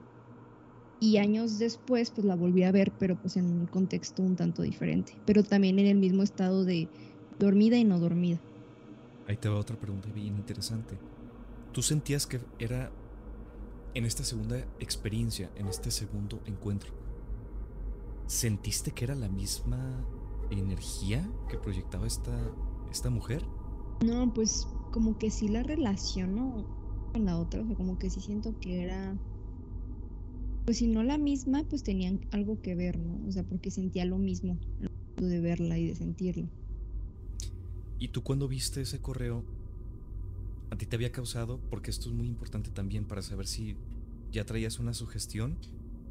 Y 1.00 1.18
años 1.18 1.60
después, 1.60 2.12
pues 2.12 2.26
la 2.26 2.36
volví 2.36 2.64
a 2.64 2.72
ver, 2.72 2.92
pero 3.00 3.16
pues 3.16 3.38
en 3.38 3.46
un 3.46 3.66
contexto 3.68 4.22
un 4.22 4.36
tanto 4.36 4.64
diferente. 4.64 5.14
Pero 5.26 5.44
también 5.44 5.80
en 5.80 5.88
el 5.88 5.98
mismo 5.98 6.24
estado 6.24 6.66
de 6.66 6.90
dormida 7.40 7.78
y 7.78 7.86
no 7.86 8.00
dormida. 8.00 8.40
Ahí 9.28 9.38
te 9.38 9.48
va 9.48 9.58
otra 9.58 9.78
pregunta 9.78 10.10
bien 10.14 10.36
interesante. 10.36 10.98
¿Tú 11.72 11.82
sentías 11.82 12.28
que 12.28 12.42
era 12.58 12.92
en 13.94 14.06
esta 14.06 14.24
segunda 14.24 14.58
experiencia, 14.80 15.50
en 15.56 15.68
este 15.68 15.92
segundo 15.92 16.42
encuentro, 16.46 16.92
¿sentiste 18.28 18.92
que 18.92 19.06
era 19.06 19.16
la 19.16 19.30
misma 19.30 20.06
energía 20.50 21.28
que 21.50 21.58
proyectaba 21.58 22.08
esta, 22.08 22.38
esta 22.92 23.10
mujer? 23.10 23.44
No, 24.06 24.34
pues 24.34 24.68
como 24.92 25.18
que 25.18 25.32
sí 25.32 25.48
la 25.48 25.64
relaciono 25.64 26.79
con 27.12 27.26
la 27.26 27.38
otra, 27.38 27.62
o 27.62 27.66
sea, 27.66 27.76
como 27.76 27.98
que 27.98 28.10
sí 28.10 28.22
siento 28.22 28.58
que 28.60 28.84
era, 28.84 29.18
pues 30.66 30.78
si 30.78 30.88
no 30.88 31.04
la 31.04 31.18
misma, 31.18 31.64
pues 31.70 31.84
tenían 31.84 32.22
algo 32.32 32.62
que 32.62 32.76
ver, 32.76 32.98
¿no? 33.00 33.20
O 33.28 33.32
sea, 33.32 33.44
porque 33.44 33.72
sentía 33.72 34.06
lo 34.06 34.18
mismo 34.18 34.58
de 35.18 35.40
verla 35.40 35.78
y 35.78 35.88
de 35.88 35.96
sentirlo. 35.96 36.48
¿Y 38.00 38.10
tú 38.10 38.24
cuando 38.24 38.48
viste 38.48 38.82
ese 38.82 39.00
correo, 39.00 39.44
a 40.72 40.78
ti 40.78 40.86
te 40.86 40.96
había 40.96 41.12
causado, 41.12 41.60
porque 41.70 41.92
esto 41.92 42.10
es 42.10 42.16
muy 42.16 42.28
importante 42.28 42.72
también 42.72 43.06
para 43.06 43.22
saber 43.22 43.48
si 43.48 43.76
ya 44.32 44.46
traías 44.46 44.80
una 44.80 44.94
sugestión 44.94 45.58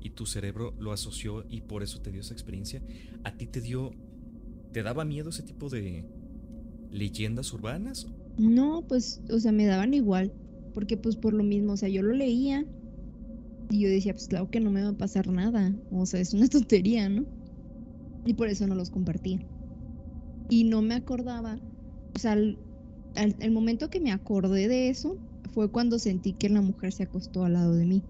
y 0.00 0.10
tu 0.10 0.26
cerebro 0.26 0.74
lo 0.78 0.92
asoció 0.92 1.44
y 1.48 1.62
por 1.62 1.82
eso 1.82 2.00
te 2.00 2.10
dio 2.10 2.20
esa 2.20 2.34
experiencia, 2.34 2.82
a 3.24 3.36
ti 3.36 3.46
te 3.46 3.60
dio, 3.60 3.92
te 4.72 4.82
daba 4.82 5.04
miedo 5.04 5.30
ese 5.30 5.42
tipo 5.42 5.68
de 5.68 6.04
leyendas 6.90 7.52
urbanas? 7.52 8.06
No, 8.36 8.84
pues, 8.86 9.20
o 9.30 9.40
sea, 9.40 9.52
me 9.52 9.66
daban 9.66 9.94
igual, 9.94 10.32
porque 10.78 10.96
pues 10.96 11.16
por 11.16 11.34
lo 11.34 11.42
mismo, 11.42 11.72
o 11.72 11.76
sea, 11.76 11.88
yo 11.88 12.02
lo 12.02 12.12
leía 12.12 12.64
y 13.68 13.80
yo 13.80 13.88
decía, 13.88 14.12
pues 14.12 14.28
claro 14.28 14.48
que 14.48 14.60
no 14.60 14.70
me 14.70 14.80
va 14.80 14.90
a 14.90 14.96
pasar 14.96 15.26
nada, 15.26 15.74
o 15.90 16.06
sea, 16.06 16.20
es 16.20 16.34
una 16.34 16.46
tontería, 16.48 17.08
¿no? 17.08 17.24
Y 18.24 18.34
por 18.34 18.46
eso 18.46 18.64
no 18.68 18.76
los 18.76 18.88
compartía. 18.88 19.40
Y 20.48 20.62
no 20.62 20.80
me 20.80 20.94
acordaba, 20.94 21.58
o 22.14 22.18
sea, 22.20 22.34
el 22.34 23.50
momento 23.50 23.90
que 23.90 23.98
me 23.98 24.12
acordé 24.12 24.68
de 24.68 24.88
eso 24.88 25.18
fue 25.52 25.68
cuando 25.68 25.98
sentí 25.98 26.32
que 26.34 26.48
la 26.48 26.60
mujer 26.60 26.92
se 26.92 27.02
acostó 27.02 27.42
al 27.42 27.54
lado 27.54 27.74
de 27.74 27.84
mí. 27.84 28.04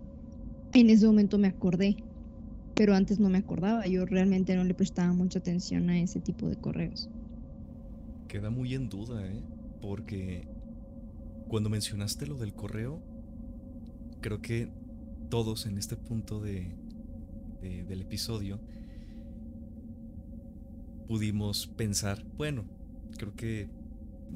En 0.74 0.90
ese 0.90 1.06
momento 1.06 1.38
me 1.38 1.48
acordé, 1.48 1.96
pero 2.74 2.94
antes 2.94 3.18
no 3.18 3.30
me 3.30 3.38
acordaba. 3.38 3.86
Yo 3.86 4.04
realmente 4.04 4.54
no 4.56 4.64
le 4.64 4.74
prestaba 4.74 5.14
mucha 5.14 5.38
atención 5.38 5.88
a 5.88 5.98
ese 5.98 6.20
tipo 6.20 6.46
de 6.46 6.56
correos. 6.56 7.08
Queda 8.28 8.50
muy 8.50 8.74
en 8.74 8.90
duda, 8.90 9.26
¿eh? 9.26 9.40
Porque 9.80 10.57
cuando 11.48 11.70
mencionaste 11.70 12.26
lo 12.26 12.36
del 12.36 12.54
correo, 12.54 13.02
creo 14.20 14.40
que 14.40 14.70
todos 15.30 15.66
en 15.66 15.78
este 15.78 15.96
punto 15.96 16.40
de, 16.40 16.74
del 17.60 18.02
episodio 18.02 18.60
pudimos 21.06 21.66
pensar, 21.66 22.22
bueno, 22.36 22.64
creo 23.16 23.34
que 23.34 23.70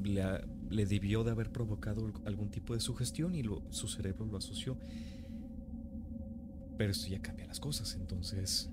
le, 0.03 0.85
debió 0.85 1.23
de 1.23 1.31
haber 1.31 1.51
provocado 1.51 2.11
algún 2.25 2.49
tipo 2.49 2.73
de 2.73 2.79
sugestión 2.79 3.35
y 3.35 3.43
su 3.69 3.87
cerebro 3.87 4.25
lo 4.25 4.37
asoció. 4.37 4.77
Pero 6.77 6.91
esto 6.91 7.07
ya 7.07 7.21
cambia 7.21 7.45
las 7.45 7.59
cosas, 7.59 7.95
entonces... 7.95 8.69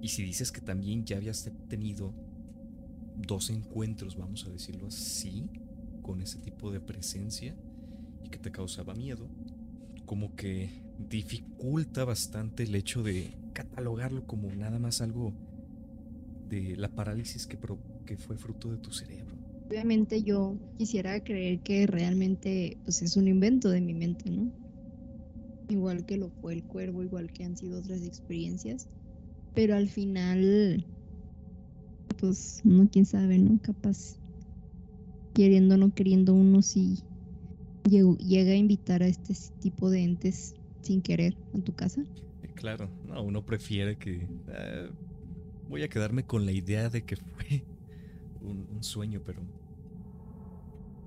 Y 0.00 0.08
si 0.08 0.22
dices 0.22 0.52
que 0.52 0.60
también 0.60 1.04
ya 1.04 1.16
habías 1.16 1.50
tenido 1.68 2.14
dos 3.16 3.50
encuentros, 3.50 4.16
vamos 4.16 4.46
a 4.46 4.50
decirlo 4.50 4.86
así, 4.86 5.50
con 6.08 6.22
ese 6.22 6.38
tipo 6.38 6.70
de 6.70 6.80
presencia 6.80 7.54
y 8.24 8.30
que 8.30 8.38
te 8.38 8.50
causaba 8.50 8.94
miedo, 8.94 9.28
como 10.06 10.34
que 10.36 10.70
dificulta 11.10 12.06
bastante 12.06 12.62
el 12.62 12.74
hecho 12.74 13.02
de 13.02 13.34
catalogarlo 13.52 14.26
como 14.26 14.50
nada 14.54 14.78
más 14.78 15.02
algo 15.02 15.34
de 16.48 16.78
la 16.78 16.88
parálisis 16.88 17.46
que, 17.46 17.58
fue 18.16 18.38
fruto 18.38 18.70
de 18.70 18.78
tu 18.78 18.90
cerebro. 18.90 19.36
Obviamente 19.68 20.22
yo 20.22 20.56
quisiera 20.78 21.22
creer 21.22 21.60
que 21.60 21.86
realmente 21.86 22.78
pues, 22.84 23.02
es 23.02 23.18
un 23.18 23.28
invento 23.28 23.68
de 23.68 23.82
mi 23.82 23.92
mente, 23.92 24.30
¿no? 24.30 24.50
Igual 25.68 26.06
que 26.06 26.16
lo 26.16 26.30
fue 26.30 26.54
el 26.54 26.64
cuervo, 26.64 27.02
igual 27.02 27.30
que 27.30 27.44
han 27.44 27.54
sido 27.54 27.80
otras 27.80 28.02
experiencias. 28.02 28.88
Pero 29.54 29.76
al 29.76 29.90
final, 29.90 30.86
pues 32.18 32.62
uno 32.64 32.88
quién 32.90 33.04
sabe, 33.04 33.36
¿no? 33.36 33.60
Capaz, 33.60 34.18
queriendo 35.38 35.76
o 35.76 35.78
no 35.78 35.94
queriendo, 35.94 36.34
uno 36.34 36.62
sí 36.62 36.98
llega 37.84 38.50
a 38.50 38.56
invitar 38.56 39.04
a 39.04 39.06
este 39.06 39.34
tipo 39.60 39.88
de 39.88 40.02
entes 40.02 40.56
sin 40.82 41.00
querer 41.00 41.36
a 41.54 41.60
tu 41.60 41.72
casa. 41.74 42.02
Claro, 42.56 42.90
no, 43.06 43.22
uno 43.22 43.46
prefiere 43.46 43.96
que... 43.96 44.26
Eh, 44.48 44.90
voy 45.68 45.84
a 45.84 45.88
quedarme 45.88 46.24
con 46.24 46.44
la 46.44 46.50
idea 46.50 46.88
de 46.88 47.04
que 47.04 47.14
fue 47.14 47.64
un, 48.40 48.82
sueño, 48.82 49.22
pero 49.24 49.40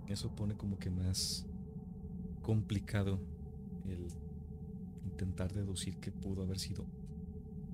eso 0.07 0.33
pone 0.33 0.55
como 0.55 0.79
que 0.79 0.89
más 0.89 1.45
complicado 2.41 3.19
el 3.89 4.07
intentar 5.11 5.51
deducir 5.51 5.97
qué 5.97 6.13
pudo 6.13 6.43
haber 6.43 6.57
sido 6.57 6.85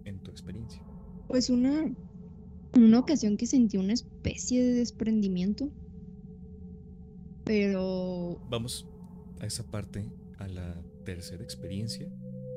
en 0.05 0.17
tu 0.23 0.31
experiencia. 0.31 0.81
Pues 1.27 1.51
una, 1.51 1.85
una 2.75 2.99
ocasión 2.99 3.37
que 3.37 3.45
sentí 3.45 3.77
una 3.77 3.93
especie 3.93 4.63
de 4.63 4.73
desprendimiento, 4.73 5.69
pero... 7.47 8.39
Vamos 8.49 8.85
a 9.39 9.45
esa 9.45 9.63
parte, 9.63 10.05
a 10.37 10.47
la 10.47 10.81
tercera 11.05 11.43
experiencia, 11.43 12.07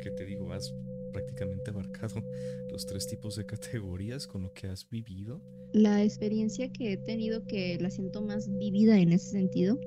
que 0.03 0.11
te 0.11 0.24
digo, 0.24 0.53
has 0.53 0.74
prácticamente 1.12 1.70
abarcado 1.70 2.22
los 2.70 2.87
tres 2.87 3.07
tipos 3.07 3.37
de 3.37 3.46
categorías 3.46 4.26
con 4.26 4.42
lo 4.42 4.53
que 4.53 4.66
has 4.66 4.88
vivido. 4.88 5.40
La 5.72 6.03
experiencia 6.03 6.70
que 6.72 6.92
he 6.92 6.96
tenido 6.96 7.46
que 7.46 7.79
la 7.81 7.90
siento 7.90 8.22
más 8.22 8.48
vivida 8.59 8.98
en 8.98 9.12
ese 9.12 9.31
sentido 9.31 9.79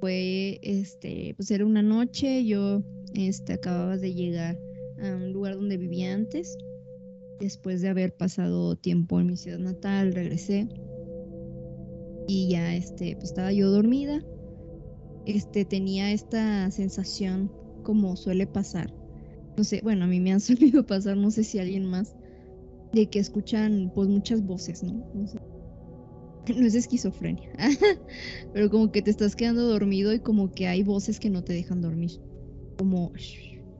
fue, 0.00 0.58
este, 0.62 1.34
pues 1.36 1.50
era 1.50 1.64
una 1.64 1.82
noche, 1.82 2.44
yo 2.44 2.82
este, 3.14 3.54
acababa 3.54 3.96
de 3.96 4.14
llegar 4.14 4.58
a 5.00 5.14
un 5.14 5.32
lugar 5.32 5.56
donde 5.56 5.76
vivía 5.76 6.12
antes, 6.14 6.56
después 7.40 7.82
de 7.82 7.88
haber 7.88 8.14
pasado 8.16 8.76
tiempo 8.76 9.20
en 9.20 9.26
mi 9.26 9.36
ciudad 9.36 9.58
natal, 9.58 10.14
regresé 10.14 10.68
y 12.26 12.50
ya 12.50 12.74
este, 12.74 13.14
pues 13.16 13.30
estaba 13.30 13.52
yo 13.52 13.70
dormida, 13.70 14.22
este, 15.26 15.64
tenía 15.64 16.12
esta 16.12 16.70
sensación 16.70 17.50
como 17.82 18.16
suele 18.16 18.46
pasar 18.46 18.92
no 19.56 19.64
sé, 19.64 19.80
bueno, 19.82 20.04
a 20.04 20.08
mí 20.08 20.20
me 20.20 20.32
han 20.32 20.40
solido 20.40 20.84
pasar, 20.84 21.16
no 21.16 21.30
sé 21.30 21.44
si 21.44 21.58
alguien 21.58 21.86
más, 21.86 22.14
de 22.92 23.06
que 23.06 23.18
escuchan 23.18 23.90
pues 23.94 24.08
muchas 24.08 24.44
voces, 24.44 24.82
¿no? 24.82 24.92
No, 25.14 25.26
es 26.66 26.74
esquizofrenia, 26.74 27.50
pero 28.52 28.70
como 28.70 28.90
que 28.90 29.02
te 29.02 29.10
estás 29.10 29.36
quedando 29.36 29.68
dormido 29.68 30.12
y 30.12 30.20
como 30.20 30.52
que 30.52 30.66
hay 30.66 30.82
voces 30.82 31.20
que 31.20 31.30
no 31.30 31.42
te 31.42 31.52
dejan 31.52 31.80
dormir, 31.80 32.10
como 32.78 33.12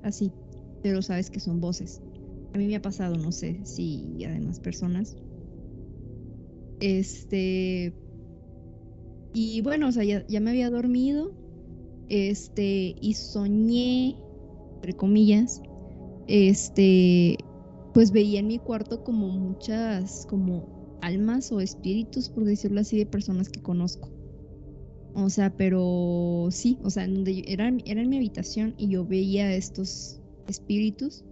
así, 0.02 0.32
pero 0.82 1.02
sabes 1.02 1.30
que 1.30 1.40
son 1.40 1.60
voces. 1.60 2.00
A 2.54 2.58
mí 2.58 2.66
me 2.66 2.76
ha 2.76 2.82
pasado, 2.82 3.16
no 3.16 3.32
sé 3.32 3.64
si 3.64 4.24
además 4.24 4.60
personas. 4.60 5.16
Este. 6.80 7.94
Y 9.32 9.60
bueno, 9.62 9.88
o 9.88 9.92
sea, 9.92 10.04
ya, 10.04 10.26
ya 10.26 10.40
me 10.40 10.50
había 10.50 10.70
dormido. 10.70 11.32
Este. 12.08 12.94
Y 13.00 13.14
soñé 13.14 14.16
entre 14.82 14.94
comillas, 14.94 15.62
este, 16.26 17.38
pues 17.94 18.10
veía 18.10 18.40
en 18.40 18.48
mi 18.48 18.58
cuarto 18.58 19.04
como 19.04 19.28
muchas, 19.28 20.26
como 20.26 20.98
almas 21.02 21.52
o 21.52 21.60
espíritus, 21.60 22.28
por 22.28 22.44
decirlo 22.44 22.80
así, 22.80 22.98
de 22.98 23.06
personas 23.06 23.48
que 23.48 23.62
conozco. 23.62 24.10
O 25.14 25.30
sea, 25.30 25.56
pero 25.56 26.48
sí, 26.50 26.78
o 26.82 26.90
sea, 26.90 27.06
donde 27.06 27.44
era, 27.46 27.72
era 27.84 28.02
en 28.02 28.08
mi 28.08 28.16
habitación 28.16 28.74
y 28.76 28.88
yo 28.88 29.06
veía 29.06 29.54
estos 29.54 30.20
espíritus 30.48 31.24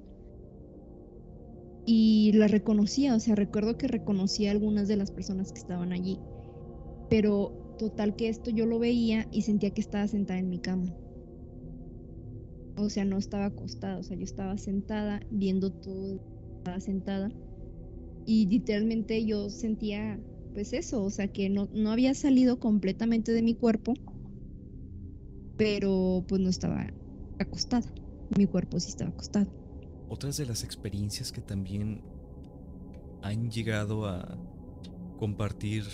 y 1.86 2.30
las 2.34 2.52
reconocía, 2.52 3.16
o 3.16 3.18
sea, 3.18 3.34
recuerdo 3.34 3.76
que 3.78 3.88
reconocía 3.88 4.50
a 4.50 4.52
algunas 4.52 4.86
de 4.86 4.96
las 4.96 5.10
personas 5.10 5.50
que 5.50 5.58
estaban 5.58 5.92
allí, 5.92 6.20
pero 7.08 7.60
total 7.81 8.14
que 8.14 8.29
esto 8.29 8.51
yo 8.51 8.66
lo 8.66 8.79
veía 8.79 9.27
y 9.33 9.40
sentía 9.40 9.71
que 9.71 9.81
estaba 9.81 10.07
sentada 10.07 10.38
en 10.38 10.51
mi 10.51 10.59
cama. 10.59 10.95
O 12.77 12.90
sea, 12.90 13.07
no 13.07 13.16
estaba 13.16 13.47
acostada, 13.47 13.99
o 13.99 14.03
sea, 14.03 14.19
yo 14.19 14.25
estaba 14.25 14.59
sentada 14.59 15.21
viendo 15.31 15.73
todo, 15.73 16.21
estaba 16.59 16.79
sentada. 16.81 17.31
Y 18.27 18.47
literalmente 18.49 19.25
yo 19.25 19.49
sentía 19.49 20.21
pues 20.53 20.75
eso, 20.75 21.03
o 21.03 21.11
sea, 21.11 21.29
que 21.29 21.49
no, 21.49 21.71
no 21.73 21.90
había 21.90 22.12
salido 22.12 22.61
completamente 22.61 23.33
de 23.33 23.40
mi 23.40 23.55
cuerpo, 23.55 23.95
pero 25.57 26.23
pues 26.29 26.43
no 26.43 26.51
estaba 26.51 26.87
acostada, 27.38 27.90
mi 28.37 28.47
cuerpo 28.47 28.79
sí 28.79 28.90
estaba 28.90 29.11
acostado. 29.11 29.51
Otras 30.11 30.37
de 30.37 30.45
las 30.45 30.64
experiencias 30.64 31.33
que 31.33 31.40
también 31.40 32.03
han 33.23 33.51
llegado 33.51 34.05
a 34.05 34.38
compartir 35.19 35.85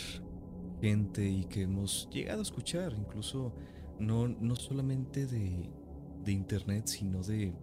gente 0.80 1.28
y 1.28 1.44
que 1.44 1.62
hemos 1.62 2.08
llegado 2.10 2.40
a 2.40 2.42
escuchar, 2.42 2.92
incluso 2.92 3.54
no, 3.98 4.28
no 4.28 4.56
solamente 4.56 5.26
de 5.26 5.70
de 6.26 6.32
internet, 6.32 6.88
sino 6.88 7.22
de 7.22 7.54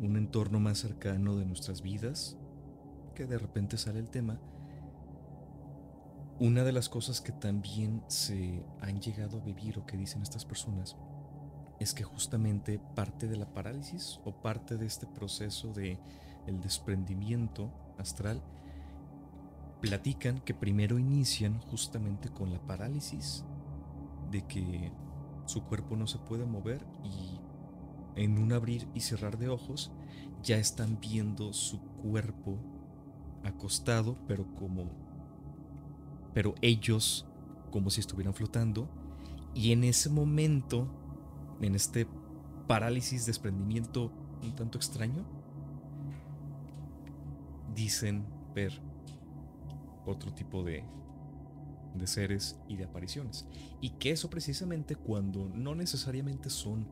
un 0.00 0.16
entorno 0.16 0.60
más 0.60 0.78
cercano 0.78 1.36
de 1.36 1.44
nuestras 1.44 1.82
vidas, 1.82 2.38
que 3.14 3.26
de 3.26 3.38
repente 3.38 3.76
sale 3.76 3.98
el 3.98 4.08
tema, 4.08 4.40
una 6.38 6.64
de 6.64 6.72
las 6.72 6.88
cosas 6.88 7.20
que 7.20 7.32
también 7.32 8.02
se 8.06 8.64
han 8.80 9.00
llegado 9.00 9.38
a 9.38 9.44
vivir 9.44 9.78
o 9.78 9.86
que 9.86 9.96
dicen 9.96 10.22
estas 10.22 10.44
personas 10.44 10.96
es 11.80 11.92
que 11.92 12.04
justamente 12.04 12.80
parte 12.94 13.26
de 13.26 13.36
la 13.36 13.52
parálisis 13.52 14.20
o 14.24 14.32
parte 14.32 14.76
de 14.76 14.86
este 14.86 15.06
proceso 15.06 15.72
de 15.72 15.98
el 16.46 16.60
desprendimiento 16.60 17.72
astral 17.98 18.42
platican 19.84 20.40
que 20.40 20.54
primero 20.54 20.98
inician 20.98 21.60
justamente 21.60 22.30
con 22.30 22.50
la 22.50 22.58
parálisis 22.58 23.44
de 24.30 24.40
que 24.46 24.90
su 25.44 25.62
cuerpo 25.62 25.94
no 25.94 26.06
se 26.06 26.16
puede 26.16 26.46
mover 26.46 26.86
y 27.04 27.38
en 28.16 28.38
un 28.38 28.54
abrir 28.54 28.88
y 28.94 29.00
cerrar 29.00 29.36
de 29.36 29.50
ojos 29.50 29.92
ya 30.42 30.56
están 30.56 30.98
viendo 31.02 31.52
su 31.52 31.80
cuerpo 31.80 32.58
acostado, 33.44 34.16
pero 34.26 34.46
como 34.54 34.90
pero 36.32 36.54
ellos 36.62 37.26
como 37.70 37.90
si 37.90 38.00
estuvieran 38.00 38.32
flotando. 38.32 38.88
Y 39.54 39.72
en 39.72 39.84
ese 39.84 40.08
momento 40.08 40.88
en 41.60 41.74
este 41.74 42.08
parálisis 42.66 43.26
desprendimiento 43.26 44.10
un 44.42 44.54
tanto 44.54 44.78
extraño 44.78 45.26
dicen 47.74 48.24
ver 48.54 48.93
otro 50.06 50.32
tipo 50.32 50.62
de 50.62 50.84
de 51.94 52.06
seres 52.06 52.56
y 52.68 52.76
de 52.76 52.84
apariciones. 52.84 53.46
Y 53.80 53.90
que 53.90 54.10
eso 54.10 54.28
precisamente 54.28 54.96
cuando 54.96 55.48
no 55.48 55.74
necesariamente 55.74 56.50
son 56.50 56.86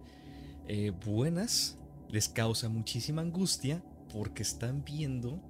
eh, 0.67 0.93
buenas, 1.05 1.79
les 2.09 2.29
causa 2.29 2.69
muchísima 2.69 3.23
angustia 3.23 3.83
porque 4.13 4.43
están 4.43 4.85
viendo, 4.85 5.41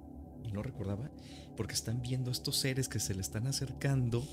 y 0.43 0.51
no 0.51 0.63
recordaba, 0.63 1.09
porque 1.55 1.73
están 1.73 2.01
viendo 2.01 2.31
estos 2.31 2.57
seres 2.57 2.89
que 2.89 2.99
se 2.99 3.13
le 3.13 3.21
están 3.21 3.47
acercando 3.47 4.23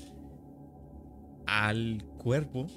al 1.45 2.03
cuerpo 2.17 2.67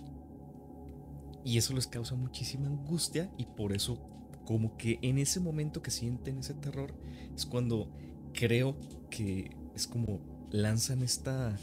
y 1.45 1.59
eso 1.59 1.75
les 1.75 1.87
causa 1.87 2.15
muchísima 2.15 2.67
angustia 2.67 3.31
y 3.39 3.45
por 3.45 3.73
eso 3.73 3.99
como 4.45 4.77
que 4.77 4.99
en 5.03 5.19
ese 5.19 5.41
momento 5.41 5.83
que 5.83 5.91
sienten 5.91 6.39
ese 6.39 6.55
terror 6.55 6.95
es 7.35 7.47
cuando 7.47 7.91
creo 8.33 8.77
que 9.11 9.57
es 9.75 9.87
como 9.87 10.34
lanzan 10.55 11.03
esta 11.03 11.57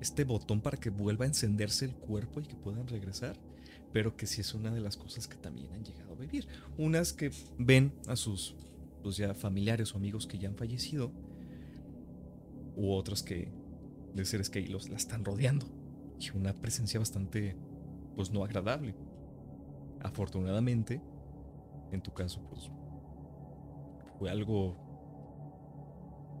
este 0.00 0.24
botón 0.24 0.60
para 0.60 0.76
que 0.76 0.90
vuelva 0.90 1.24
a 1.24 1.28
encenderse 1.28 1.86
el 1.86 1.94
cuerpo 1.94 2.40
y 2.40 2.42
que 2.44 2.54
puedan 2.54 2.86
regresar, 2.86 3.34
pero 3.94 4.14
que 4.18 4.26
sí 4.26 4.42
es 4.42 4.52
una 4.52 4.70
de 4.70 4.80
las 4.80 4.98
cosas 4.98 5.26
que 5.26 5.36
también 5.36 5.72
han 5.72 5.82
llegado 5.82 6.12
a 6.12 6.16
vivir. 6.16 6.46
Unas 6.76 7.14
que 7.14 7.30
ven 7.58 7.94
a 8.06 8.14
sus 8.16 8.54
pues 9.02 9.16
ya 9.16 9.32
familiares 9.32 9.94
o 9.94 9.96
amigos 9.96 10.26
que 10.26 10.38
ya 10.38 10.48
han 10.48 10.56
fallecido, 10.56 11.10
u 12.76 12.92
otras 12.92 13.22
que 13.22 13.50
de 14.14 14.24
seres 14.26 14.50
que 14.50 14.60
los 14.68 14.90
la 14.90 14.96
están 14.96 15.24
rodeando 15.24 15.66
y 16.20 16.36
una 16.36 16.52
presencia 16.52 17.00
bastante 17.00 17.56
pues 18.14 18.30
no 18.30 18.44
agradable. 18.44 18.94
Afortunadamente, 20.02 21.00
en 21.92 22.02
tu 22.02 22.12
caso 22.12 22.42
pues 22.50 22.70
fue 24.18 24.28
algo 24.28 24.76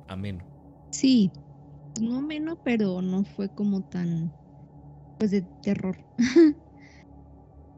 ameno. 0.06 0.44
Sí, 0.90 1.30
no 2.00 2.22
menos, 2.22 2.58
pero 2.62 3.02
no 3.02 3.24
fue 3.24 3.50
como 3.50 3.82
tan, 3.82 4.34
pues, 5.18 5.30
de 5.32 5.42
terror. 5.62 5.98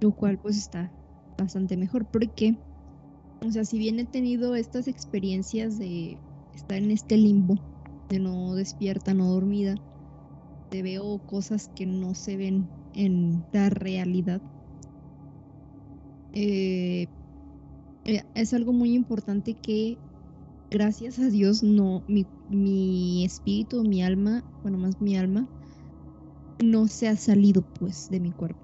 Lo 0.01 0.13
cual, 0.13 0.39
pues, 0.39 0.57
está 0.57 0.95
bastante 1.37 1.77
mejor. 1.77 2.07
Porque, 2.07 2.63
o 3.47 3.51
sea, 3.53 3.65
si 3.65 3.79
bien 3.79 3.99
he 4.01 4.07
tenido 4.07 4.55
estas 4.57 4.89
experiencias 4.89 5.79
de 5.79 6.23
estar 6.53 6.79
en 6.79 6.91
este 6.93 7.17
limbo, 7.17 7.57
de 8.11 8.21
no 8.21 8.55
despierta, 8.55 9.15
no 9.15 9.31
dormida, 9.31 9.77
te 10.71 10.83
veo 10.83 11.21
cosas 11.21 11.69
que 11.69 11.87
no 11.87 12.15
se 12.15 12.37
ven 12.37 12.71
en 12.93 13.49
la 13.53 13.71
realidad. 13.71 14.43
Eh, 16.33 17.09
eh, 18.05 18.23
es 18.35 18.55
algo 18.55 18.73
muy 18.73 18.95
importante 18.95 19.59
que 19.59 20.03
gracias 20.71 21.19
a 21.19 21.29
Dios 21.29 21.63
no, 21.63 22.05
mi, 22.07 22.29
mi 22.47 23.25
espíritu, 23.25 23.83
mi 23.85 24.03
alma, 24.03 24.45
bueno, 24.63 24.79
más 24.79 25.01
mi 25.01 25.17
alma, 25.17 25.49
no 26.63 26.89
se 26.89 27.09
ha 27.09 27.17
salido 27.17 27.63
pues 27.63 28.09
de 28.09 28.21
mi 28.21 28.33
cuerpo. 28.33 28.61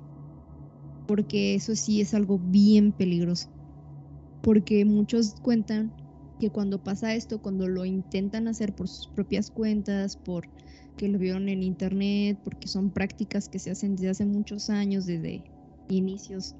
Porque 1.06 1.54
eso 1.54 1.76
sí 1.76 2.00
es 2.00 2.14
algo 2.14 2.38
bien 2.38 2.92
peligroso. 2.92 3.48
Porque 4.40 4.84
muchos 4.84 5.36
cuentan 5.40 5.94
que 6.38 6.50
cuando 6.50 6.82
pasa 6.82 7.14
esto, 7.14 7.40
cuando 7.40 7.68
lo 7.68 7.84
intentan 7.84 8.48
hacer 8.48 8.74
por 8.74 8.88
sus 8.88 9.08
propias 9.08 9.50
cuentas, 9.50 10.16
por 10.16 10.48
que 10.96 11.08
lo 11.08 11.18
vieron 11.18 11.48
en 11.48 11.62
internet, 11.62 12.40
porque 12.44 12.68
son 12.68 12.90
prácticas 12.92 13.48
que 13.48 13.58
se 13.58 13.70
hacen 13.70 13.96
desde 13.96 14.10
hace 14.10 14.26
muchos 14.26 14.70
años, 14.70 15.06
desde 15.06 15.44
inicios 15.88 16.56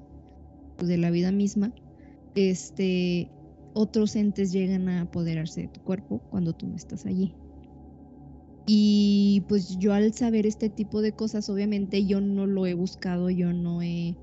de 0.77 0.97
la 0.97 1.11
vida 1.11 1.31
misma, 1.31 1.73
este, 2.35 3.33
otros 3.75 4.15
entes 4.15 4.51
llegan 4.53 4.87
a 4.89 5.01
apoderarse 5.01 5.61
de 5.61 5.67
tu 5.67 5.81
cuerpo 5.81 6.23
cuando 6.29 6.53
tú 6.53 6.67
no 6.67 6.75
estás 6.75 7.05
allí. 7.05 7.35
Y 8.67 9.45
pues 9.47 9.77
yo 9.77 9.93
al 9.93 10.13
saber 10.13 10.47
este 10.47 10.69
tipo 10.69 11.01
de 11.01 11.13
cosas, 11.13 11.49
obviamente 11.49 12.05
yo 12.05 12.21
no 12.21 12.47
lo 12.47 12.65
he 12.65 12.73
buscado, 12.73 13.29
yo 13.29 13.53
no 13.53 13.81
he 13.83 14.17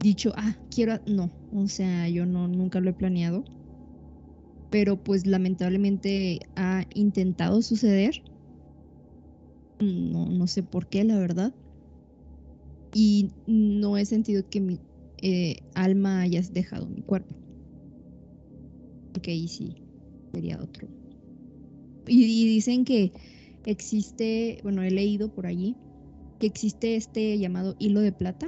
dicho, 0.00 0.32
ah, 0.36 0.58
quiero, 0.70 1.00
no, 1.06 1.30
o 1.50 1.68
sea, 1.68 2.08
yo 2.08 2.26
no, 2.26 2.48
nunca 2.48 2.80
lo 2.80 2.90
he 2.90 2.94
planeado. 2.94 3.44
Pero 4.70 4.96
pues 5.02 5.26
lamentablemente 5.26 6.40
ha 6.56 6.86
intentado 6.94 7.62
suceder. 7.62 8.22
No, 9.80 10.26
no 10.26 10.46
sé 10.46 10.62
por 10.62 10.88
qué, 10.88 11.04
la 11.04 11.18
verdad. 11.18 11.54
Y 12.94 13.34
no 13.46 13.96
he 13.98 14.06
sentido 14.06 14.42
que 14.48 14.60
mi 14.60 14.80
eh, 15.18 15.58
alma 15.74 16.22
haya 16.22 16.42
dejado 16.50 16.88
mi 16.88 17.02
cuerpo 17.02 17.36
porque 19.16 19.30
ahí 19.30 19.48
sí 19.48 19.74
sería 20.34 20.60
otro. 20.62 20.86
Y, 22.06 22.46
dicen 22.46 22.84
que 22.84 23.14
existe, 23.64 24.60
bueno, 24.62 24.82
he 24.82 24.90
leído 24.90 25.32
por 25.32 25.46
allí, 25.46 25.74
que 26.38 26.46
existe 26.46 26.96
este 26.96 27.38
llamado 27.38 27.76
hilo 27.78 28.02
de 28.02 28.12
plata, 28.12 28.46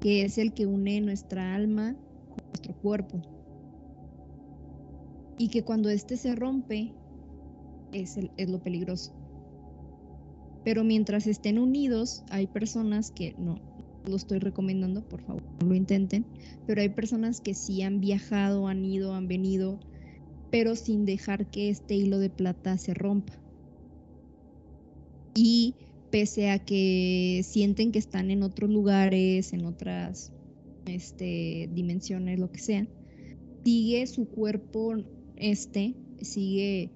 que 0.00 0.24
es 0.24 0.38
el 0.38 0.54
que 0.54 0.66
une 0.66 1.00
nuestra 1.00 1.54
alma 1.54 1.94
con 2.30 2.48
nuestro 2.48 2.74
cuerpo. 2.74 3.22
Y 5.38 5.50
que 5.50 5.62
cuando 5.62 5.88
este 5.88 6.16
se 6.16 6.34
rompe, 6.34 6.92
es, 7.92 8.18
es 8.36 8.50
lo 8.50 8.58
peligroso. 8.58 9.14
Pero 10.64 10.82
mientras 10.82 11.28
estén 11.28 11.60
unidos, 11.60 12.24
hay 12.28 12.48
personas 12.48 13.12
que 13.12 13.36
no, 13.38 13.60
lo 14.08 14.16
estoy 14.16 14.38
recomendando, 14.38 15.02
por 15.02 15.22
favor, 15.22 15.42
lo 15.64 15.74
intenten, 15.74 16.24
pero 16.66 16.80
hay 16.80 16.88
personas 16.88 17.40
que 17.40 17.54
sí 17.54 17.82
han 17.82 18.00
viajado, 18.00 18.68
han 18.68 18.84
ido, 18.84 19.14
han 19.14 19.28
venido, 19.28 19.80
pero 20.50 20.76
sin 20.76 21.04
dejar 21.04 21.50
que 21.50 21.70
este 21.70 21.94
hilo 21.94 22.18
de 22.18 22.30
plata 22.30 22.78
se 22.78 22.94
rompa. 22.94 23.32
Y 25.34 25.74
pese 26.10 26.50
a 26.50 26.58
que 26.58 27.42
sienten 27.44 27.92
que 27.92 27.98
están 27.98 28.30
en 28.30 28.42
otros 28.42 28.70
lugares, 28.70 29.52
en 29.52 29.66
otras 29.66 30.32
este, 30.86 31.68
dimensiones, 31.72 32.38
lo 32.38 32.50
que 32.50 32.58
sea, 32.58 32.86
sigue 33.64 34.06
su 34.06 34.26
cuerpo 34.28 34.94
este, 35.36 35.94
sigue 36.20 36.90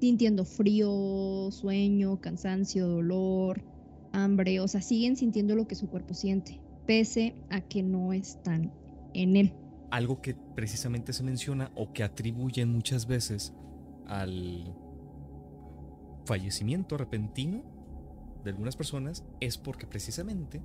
sintiendo 0.00 0.44
frío, 0.44 1.50
sueño, 1.50 2.20
cansancio, 2.20 2.88
dolor, 2.88 3.62
hambre, 4.14 4.60
o 4.60 4.68
sea, 4.68 4.80
siguen 4.80 5.16
sintiendo 5.16 5.54
lo 5.54 5.66
que 5.66 5.74
su 5.74 5.88
cuerpo 5.88 6.14
siente, 6.14 6.60
pese 6.86 7.34
a 7.50 7.60
que 7.60 7.82
no 7.82 8.12
están 8.12 8.72
en 9.12 9.36
él. 9.36 9.52
Algo 9.90 10.22
que 10.22 10.34
precisamente 10.34 11.12
se 11.12 11.22
menciona 11.22 11.70
o 11.74 11.92
que 11.92 12.02
atribuyen 12.02 12.70
muchas 12.70 13.06
veces 13.06 13.52
al 14.06 14.74
fallecimiento 16.24 16.96
repentino 16.96 17.62
de 18.44 18.50
algunas 18.50 18.76
personas 18.76 19.24
es 19.40 19.58
porque 19.58 19.86
precisamente 19.86 20.62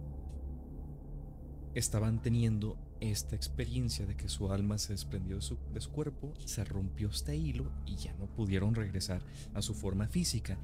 estaban 1.76 2.22
teniendo 2.22 2.78
esta 3.00 3.36
experiencia 3.36 4.06
de 4.06 4.16
que 4.16 4.28
su 4.28 4.52
alma 4.52 4.78
se 4.78 4.94
desprendió 4.94 5.38
de 5.38 5.42
su, 5.42 5.58
de 5.74 5.80
su, 5.80 5.92
cuerpo, 5.92 6.34
se 6.46 6.64
rompió 6.64 7.10
este 7.10 7.36
hilo 7.36 7.72
y 7.86 7.96
ya 7.96 8.14
no 8.14 8.26
pudieron 8.26 8.76
regresar 8.76 9.24
a 9.54 9.62
su 9.62 9.74
forma 9.74 10.08
física. 10.08 10.58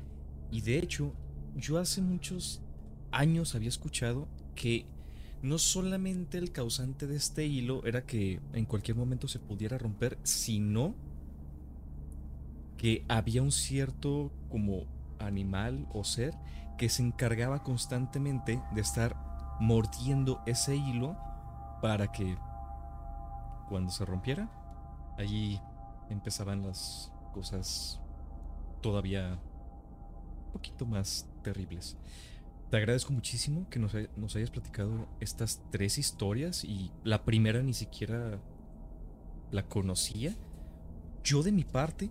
Y 0.52 0.62
de 0.62 0.80
hecho, 0.80 1.13
yo 1.56 1.78
hace 1.78 2.02
muchos 2.02 2.62
años 3.15 3.56
había 3.56 3.69
escuchado 3.69 4.28
que 4.56 4.86
no 5.41 5.58
solamente 5.58 6.38
el 6.38 6.51
causante 6.51 7.08
de 7.08 7.15
este 7.15 7.45
hilo 7.45 7.86
era 7.86 8.06
que 8.06 8.39
en 8.54 8.65
cualquier 8.65 8.97
momento 8.97 9.28
se 9.28 9.39
pudiera 9.39 9.78
romper, 9.78 10.17
sino 10.23 10.95
que 12.78 13.06
había 13.08 13.41
un 13.41 13.51
cierto 13.51 14.32
como 14.49 14.86
animal 15.19 15.88
o 15.93 16.04
ser 16.04 16.34
que 16.78 16.89
se 16.89 17.04
encargaba 17.04 17.63
constantemente 17.63 18.62
de 18.73 18.82
estar 18.82 19.15
mordiendo 19.60 20.41
ese 20.45 20.75
hilo 20.75 21.17
para 21.82 22.12
que 22.12 22.38
cuando 23.69 23.91
se 23.91 24.04
rompiera 24.06 24.49
Allí 25.17 25.62
empezaban 26.10 26.63
las 26.63 27.12
cosas 27.34 28.01
todavía 28.82 29.39
un 30.47 30.51
poquito 30.51 30.86
más 30.86 31.28
terribles. 31.41 31.97
Te 32.69 32.78
agradezco 32.78 33.13
muchísimo 33.13 33.67
que 33.69 33.80
nos, 33.80 33.93
hayas 34.36 34.49
platicado 34.49 35.08
estas 35.19 35.62
tres 35.71 35.97
historias 35.97 36.63
y 36.63 36.91
la 37.04 37.23
primera 37.23 37.62
ni 37.62 37.73
siquiera 37.73 38.39
la 39.51 39.67
conocía. 39.67 40.36
Yo 41.23 41.43
de 41.43 41.51
mi 41.51 41.63
parte, 41.63 42.10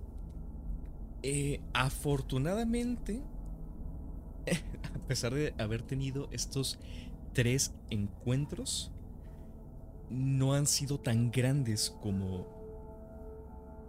eh, 1.23 1.61
afortunadamente, 1.73 3.21
a 4.95 5.07
pesar 5.09 5.35
de 5.35 5.55
haber 5.59 5.83
tenido 5.83 6.29
estos 6.31 6.79
tres 7.33 7.75
encuentros, 7.91 8.93
no 10.09 10.55
han 10.55 10.67
sido 10.67 11.01
tan 11.01 11.33
grandes 11.33 11.91
como 12.01 12.47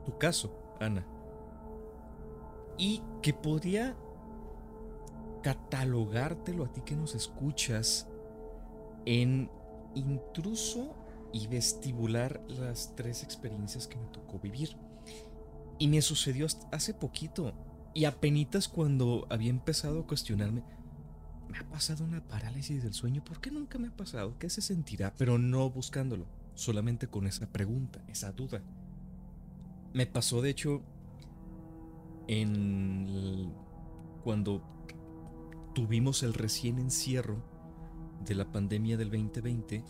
tu 0.03 0.17
caso, 0.17 0.75
Ana. 0.79 1.05
Y 2.77 3.03
que 3.21 3.33
podría 3.33 3.95
catalogártelo 5.45 6.65
a 6.65 6.73
ti 6.73 6.81
que 6.81 6.95
nos 6.95 7.13
escuchas 7.13 8.07
en 9.05 9.47
intruso 9.93 10.95
y 11.31 11.45
vestibular 11.45 12.41
las 12.47 12.95
tres 12.95 13.21
experiencias 13.21 13.85
que 13.85 13.95
me 13.95 14.07
tocó 14.07 14.39
vivir. 14.39 14.75
Y 15.77 15.87
me 15.87 16.01
sucedió 16.01 16.47
hace 16.71 16.95
poquito. 16.95 17.53
Y 17.93 18.05
apenas 18.05 18.67
cuando 18.67 19.27
había 19.29 19.51
empezado 19.51 19.99
a 19.99 20.07
cuestionarme, 20.07 20.63
me 21.47 21.59
ha 21.59 21.69
pasado 21.69 22.05
una 22.05 22.27
parálisis 22.27 22.81
del 22.81 22.95
sueño, 22.95 23.23
¿por 23.23 23.39
qué 23.39 23.51
nunca 23.51 23.77
me 23.77 23.89
ha 23.89 23.95
pasado? 23.95 24.39
¿Qué 24.39 24.49
se 24.49 24.61
sentirá? 24.61 25.13
Pero 25.15 25.37
no 25.37 25.69
buscándolo, 25.69 26.25
solamente 26.55 27.07
con 27.07 27.27
esa 27.27 27.45
pregunta, 27.45 28.03
esa 28.07 28.31
duda. 28.31 28.63
Me 29.93 30.07
pasó 30.07 30.41
de 30.41 30.49
hecho 30.49 30.81
en 32.27 33.53
cuando 34.23 34.74
tuvimos 35.75 36.23
el 36.23 36.33
recién 36.33 36.79
encierro 36.79 37.43
de 38.25 38.33
la 38.33 38.49
pandemia 38.49 38.95
del 38.95 39.11
2020, 39.11 39.83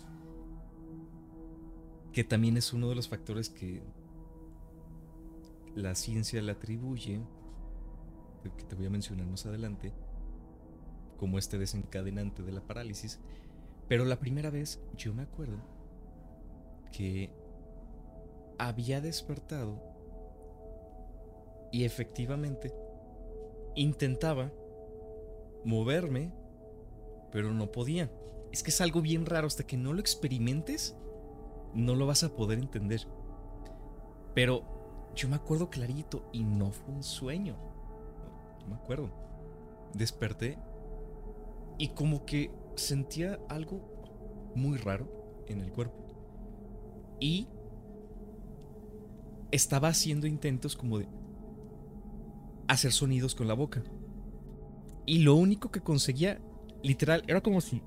que 2.12 2.24
también 2.24 2.58
es 2.58 2.74
uno 2.74 2.90
de 2.90 2.96
los 2.96 3.08
factores 3.08 3.50
que 3.50 3.84
la 5.76 5.94
ciencia 5.94 6.42
le 6.42 6.52
atribuye, 6.52 7.22
que 8.58 8.64
te 8.64 8.76
voy 8.76 8.88
a 8.88 8.90
mencionar 8.90 9.28
más 9.28 9.46
adelante, 9.46 9.94
como 11.18 11.38
este 11.38 11.60
desencadenante 11.60 12.42
de 12.42 12.52
la 12.52 12.62
parálisis. 12.62 13.20
Pero 13.88 14.06
la 14.06 14.20
primera 14.20 14.50
vez 14.50 14.82
yo 14.98 15.14
me 15.14 15.22
acuerdo 15.22 15.60
que 16.92 17.30
había 18.58 19.02
despertado 19.02 19.84
y 21.72 21.84
efectivamente 21.84 22.74
intentaba 23.76 24.52
moverme, 25.66 26.32
pero 27.32 27.54
no 27.54 27.72
podía. 27.72 28.12
Es 28.52 28.64
que 28.64 28.72
es 28.72 28.80
algo 28.80 29.02
bien 29.02 29.26
raro, 29.26 29.48
hasta 29.48 29.66
que 29.66 29.78
no 29.78 29.94
lo 29.94 30.00
experimentes, 30.00 30.96
no 31.74 31.96
lo 31.96 32.08
vas 32.08 32.24
a 32.24 32.36
poder 32.36 32.60
entender. 32.60 33.08
Pero 34.34 35.12
yo 35.16 35.28
me 35.28 35.36
acuerdo 35.36 35.70
clarito 35.70 36.30
y 36.32 36.44
no 36.44 36.72
fue 36.72 36.94
un 36.94 37.04
sueño. 37.04 37.58
No 38.62 38.68
me 38.68 38.76
acuerdo. 38.76 39.10
Desperté 39.94 40.58
y 41.78 41.90
como 41.90 42.26
que 42.26 42.52
sentía 42.76 43.40
algo 43.50 44.52
muy 44.56 44.78
raro 44.78 45.44
en 45.48 45.62
el 45.62 45.72
cuerpo. 45.72 46.06
Y 47.20 47.48
estaba 49.52 49.88
haciendo 49.90 50.28
intentos 50.28 50.76
como 50.76 51.00
de 51.00 51.08
hacer 52.68 52.92
sonidos 52.92 53.36
con 53.36 53.48
la 53.48 53.54
boca. 53.54 53.84
Y 55.06 55.20
lo 55.20 55.36
único 55.36 55.72
que 55.72 55.82
conseguía, 55.82 56.42
literal, 56.84 57.24
era 57.28 57.42
como 57.42 57.62
si 57.62 57.82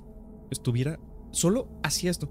estuviera 0.50 0.98
solo 1.31 1.68
hacía 1.83 2.11
esto. 2.11 2.31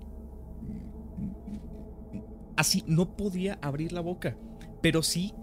Así, 2.55 2.83
no 2.87 3.15
podía 3.15 3.59
abrir 3.61 3.91
la 3.91 4.01
boca, 4.01 4.37
pero 4.81 5.03
sí 5.03 5.33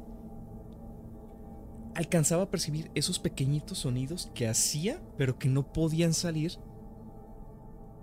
alcanzaba 1.95 2.45
a 2.45 2.51
percibir 2.51 2.91
esos 2.95 3.19
pequeñitos 3.19 3.79
sonidos 3.79 4.31
que 4.35 4.49
hacía, 4.49 5.01
pero 5.17 5.39
que 5.39 5.49
no 5.49 5.73
podían 5.73 6.13
salir 6.13 6.59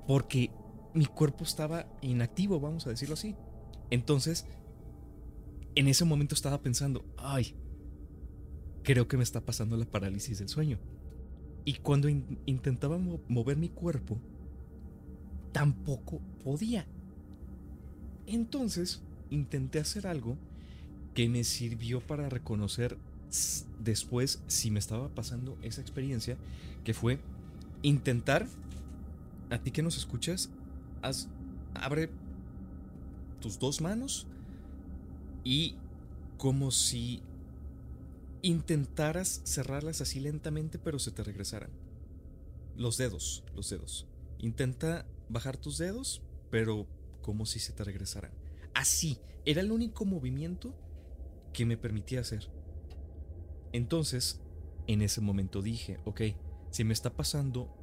porque 0.08 0.52
mi 0.94 1.06
cuerpo 1.06 1.44
estaba 1.44 1.88
inactivo, 2.02 2.60
vamos 2.60 2.88
a 2.88 2.90
decirlo 2.90 3.14
así. 3.14 3.36
Entonces, 3.90 4.46
en 5.76 5.88
ese 5.88 6.06
momento 6.06 6.36
estaba 6.36 6.62
pensando, 6.62 7.06
ay, 7.18 7.56
creo 8.84 9.08
que 9.08 9.18
me 9.18 9.24
está 9.24 9.42
pasando 9.42 9.78
la 9.78 9.86
parálisis 9.86 10.40
del 10.40 10.50
sueño. 10.50 10.80
Y 11.64 11.74
cuando 11.76 12.10
intentaba 12.10 12.98
mover 12.98 13.58
mi 13.58 13.70
cuerpo, 13.70 14.18
tampoco 15.52 16.20
podía. 16.44 16.86
Entonces, 18.26 19.02
intenté 19.30 19.80
hacer 19.80 20.08
algo 20.08 20.38
que 21.14 21.30
me 21.30 21.44
sirvió 21.44 22.00
para 22.02 22.30
reconocer 22.30 22.98
después 23.80 24.42
si 24.48 24.72
me 24.72 24.80
estaba 24.80 25.10
pasando 25.10 25.58
esa 25.62 25.82
experiencia, 25.82 26.38
que 26.84 26.94
fue 26.94 27.20
intentar, 27.82 28.48
a 29.50 29.58
ti 29.60 29.72
que 29.72 29.84
nos 29.84 29.98
escuchas, 29.98 30.50
abre 31.74 32.10
tus 33.40 33.60
dos 33.60 33.82
manos 33.82 34.28
y 35.44 35.76
como 36.38 36.72
si 36.72 37.22
intentaras 38.42 39.42
cerrarlas 39.46 40.02
así 40.02 40.20
lentamente, 40.20 40.80
pero 40.80 41.00
se 41.00 41.12
te 41.12 41.24
regresaran. 41.24 41.72
Los 42.76 42.98
dedos, 42.98 43.44
los 43.56 43.70
dedos. 43.70 44.08
Intenta 44.40 45.06
bajar 45.30 45.58
tus 45.58 45.78
dedos, 45.78 46.22
pero 46.50 46.88
como 47.22 47.46
si 47.46 47.60
se 47.60 47.74
te 47.74 47.84
regresaran. 47.84 48.32
Así, 48.74 49.20
era 49.46 49.62
el 49.62 49.72
único 49.72 50.06
movimiento 50.06 50.74
que 51.54 51.66
me 51.66 51.78
permitía 51.78 52.22
hacer. 52.22 52.50
Entonces, 53.74 54.42
en 54.88 55.02
ese 55.02 55.22
momento 55.22 55.62
dije, 55.62 56.00
ok, 56.06 56.22
si 56.72 56.84
me 56.84 56.94
está 56.94 57.16
pasando 57.16 57.74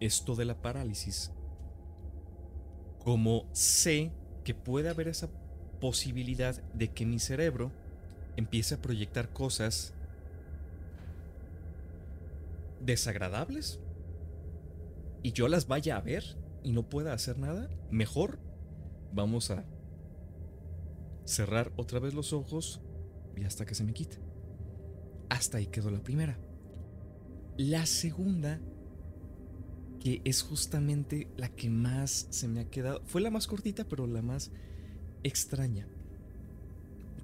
esto 0.00 0.34
de 0.34 0.44
la 0.44 0.60
parálisis, 0.60 1.30
como 2.98 3.48
sé 3.52 4.12
que 4.44 4.54
puede 4.54 4.88
haber 4.88 5.08
esa 5.08 5.30
posibilidad 5.80 6.62
de 6.72 6.92
que 6.92 7.06
mi 7.06 7.18
cerebro 7.18 7.72
empiece 8.36 8.74
a 8.74 8.82
proyectar 8.82 9.32
cosas 9.32 9.94
desagradables 12.80 13.80
y 15.22 15.32
yo 15.32 15.48
las 15.48 15.66
vaya 15.66 15.96
a 15.96 16.00
ver 16.00 16.36
y 16.62 16.72
no 16.72 16.88
pueda 16.88 17.12
hacer 17.12 17.38
nada, 17.38 17.68
mejor 17.90 18.38
vamos 19.12 19.50
a 19.50 19.64
cerrar 21.24 21.72
otra 21.76 21.98
vez 21.98 22.14
los 22.14 22.32
ojos 22.32 22.80
y 23.36 23.44
hasta 23.44 23.66
que 23.66 23.74
se 23.74 23.84
me 23.84 23.92
quite. 23.92 24.18
Hasta 25.28 25.58
ahí 25.58 25.66
quedó 25.66 25.90
la 25.90 26.02
primera. 26.02 26.38
La 27.56 27.86
segunda, 27.86 28.60
que 30.00 30.22
es 30.24 30.42
justamente 30.42 31.28
la 31.36 31.48
que 31.48 31.70
más 31.70 32.28
se 32.30 32.48
me 32.48 32.60
ha 32.60 32.70
quedado, 32.70 33.02
fue 33.06 33.20
la 33.20 33.30
más 33.30 33.46
cortita, 33.46 33.84
pero 33.84 34.06
la 34.06 34.22
más 34.22 34.52
extraña, 35.22 35.88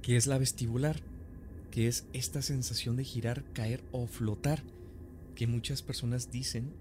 que 0.03 0.17
es 0.17 0.27
la 0.27 0.39
vestibular, 0.39 1.01
que 1.71 1.89
es 1.89 2.07
esta 2.13 2.43
sensación 2.43 2.97
de 2.97 3.05
girar, 3.05 3.45
caer 3.53 3.83
o 3.93 4.07
flotar, 4.07 4.63
que 5.35 5.47
muchas 5.47 5.83
personas 5.83 6.31
dicen 6.31 6.75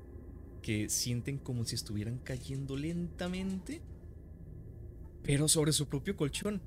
que 0.62 0.90
sienten 0.90 1.38
como 1.38 1.64
si 1.64 1.76
estuvieran 1.76 2.18
cayendo 2.18 2.76
lentamente, 2.76 3.82
pero 5.24 5.48
sobre 5.48 5.72
su 5.72 5.88
propio 5.88 6.18
colchón. 6.18 6.62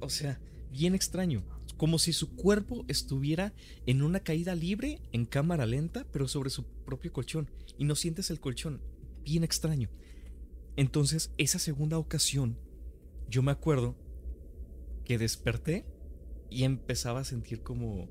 O 0.00 0.10
sea, 0.10 0.40
bien 0.70 0.94
extraño 0.94 1.44
como 1.76 1.98
si 1.98 2.12
su 2.12 2.34
cuerpo 2.34 2.84
estuviera 2.88 3.52
en 3.86 4.02
una 4.02 4.20
caída 4.20 4.54
libre 4.54 5.00
en 5.12 5.26
cámara 5.26 5.66
lenta, 5.66 6.06
pero 6.10 6.26
sobre 6.26 6.50
su 6.50 6.64
propio 6.64 7.12
colchón, 7.12 7.50
y 7.78 7.84
no 7.84 7.94
sientes 7.94 8.30
el 8.30 8.40
colchón, 8.40 8.80
bien 9.24 9.44
extraño. 9.44 9.90
Entonces, 10.76 11.32
esa 11.36 11.58
segunda 11.58 11.98
ocasión, 11.98 12.58
yo 13.28 13.42
me 13.42 13.52
acuerdo 13.52 13.94
que 15.06 15.16
desperté 15.16 15.86
y 16.50 16.64
empezaba 16.64 17.20
a 17.20 17.24
sentir 17.24 17.62
como 17.62 18.10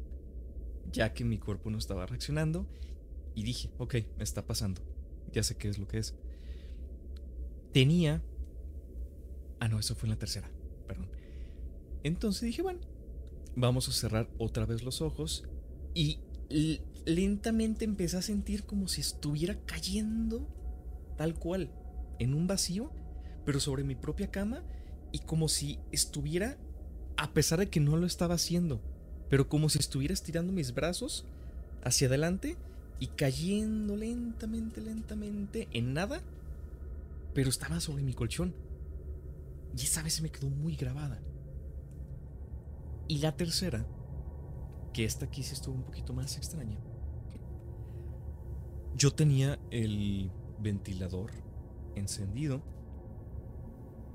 ya 0.91 1.13
que 1.13 1.23
mi 1.23 1.37
cuerpo 1.37 1.69
no 1.69 1.77
estaba 1.77 2.07
reaccionando, 2.07 2.67
y 3.35 3.43
dije, 3.43 3.69
ok, 3.77 3.95
me 4.17 4.23
está 4.23 4.47
pasando, 4.47 4.81
ya 5.31 5.43
sé 5.43 5.55
qué 5.55 5.67
es 5.67 5.77
lo 5.77 5.87
que 5.87 5.99
es. 5.99 6.15
Tenía... 7.71 8.23
Ah, 9.59 9.67
no, 9.67 9.77
eso 9.77 9.93
fue 9.93 10.07
en 10.07 10.11
la 10.11 10.19
tercera, 10.19 10.49
perdón. 10.87 11.09
Entonces 12.03 12.43
dije, 12.43 12.61
bueno, 12.61 12.79
Vamos 13.57 13.87
a 13.87 13.93
cerrar 13.93 14.29
otra 14.37 14.65
vez 14.65 14.83
los 14.83 15.01
ojos 15.01 15.45
y 15.93 16.19
lentamente 17.05 17.85
empecé 17.85 18.17
a 18.17 18.21
sentir 18.21 18.65
como 18.65 18.89
si 18.89 18.99
estuviera 18.99 19.57
cayendo 19.65 20.45
tal 21.17 21.35
cual 21.35 21.71
en 22.19 22.33
un 22.33 22.47
vacío, 22.47 22.91
pero 23.45 23.61
sobre 23.61 23.85
mi 23.85 23.95
propia 23.95 24.29
cama 24.29 24.65
y 25.13 25.19
como 25.19 25.47
si 25.47 25.79
estuviera, 25.93 26.57
a 27.17 27.33
pesar 27.33 27.59
de 27.59 27.69
que 27.69 27.79
no 27.79 27.97
lo 27.97 28.05
estaba 28.05 28.35
haciendo, 28.35 28.81
pero 29.29 29.47
como 29.49 29.69
si 29.69 29.79
estuviera 29.79 30.13
estirando 30.13 30.51
mis 30.51 30.73
brazos 30.73 31.25
hacia 31.83 32.07
adelante 32.07 32.57
y 32.99 33.07
cayendo 33.07 33.95
lentamente, 33.95 34.81
lentamente 34.81 35.67
en 35.71 35.93
nada, 35.93 36.21
pero 37.33 37.49
estaba 37.49 37.79
sobre 37.79 38.03
mi 38.03 38.13
colchón. 38.13 38.53
Y 39.77 39.81
esa 39.83 40.03
vez 40.03 40.13
se 40.13 40.21
me 40.21 40.29
quedó 40.29 40.49
muy 40.49 40.75
grabada. 40.75 41.19
Y 43.07 43.19
la 43.19 43.35
tercera, 43.35 43.85
que 44.93 45.03
esta 45.03 45.25
aquí 45.25 45.43
sí 45.43 45.53
estuvo 45.53 45.75
un 45.75 45.83
poquito 45.83 46.13
más 46.13 46.37
extraña. 46.37 46.79
Yo 48.95 49.11
tenía 49.13 49.59
el 49.71 50.31
ventilador 50.59 51.31
encendido 51.95 52.63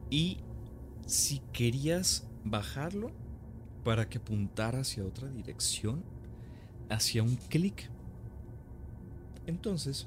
y 0.08 0.38
si 1.06 1.40
querías 1.52 2.30
bajarlo 2.44 3.11
para 3.85 4.09
que 4.09 4.18
apuntara 4.18 4.81
hacia 4.81 5.05
otra 5.05 5.29
dirección, 5.29 6.03
hacia 6.88 7.22
un 7.22 7.37
clic. 7.37 7.90
Entonces, 9.46 10.07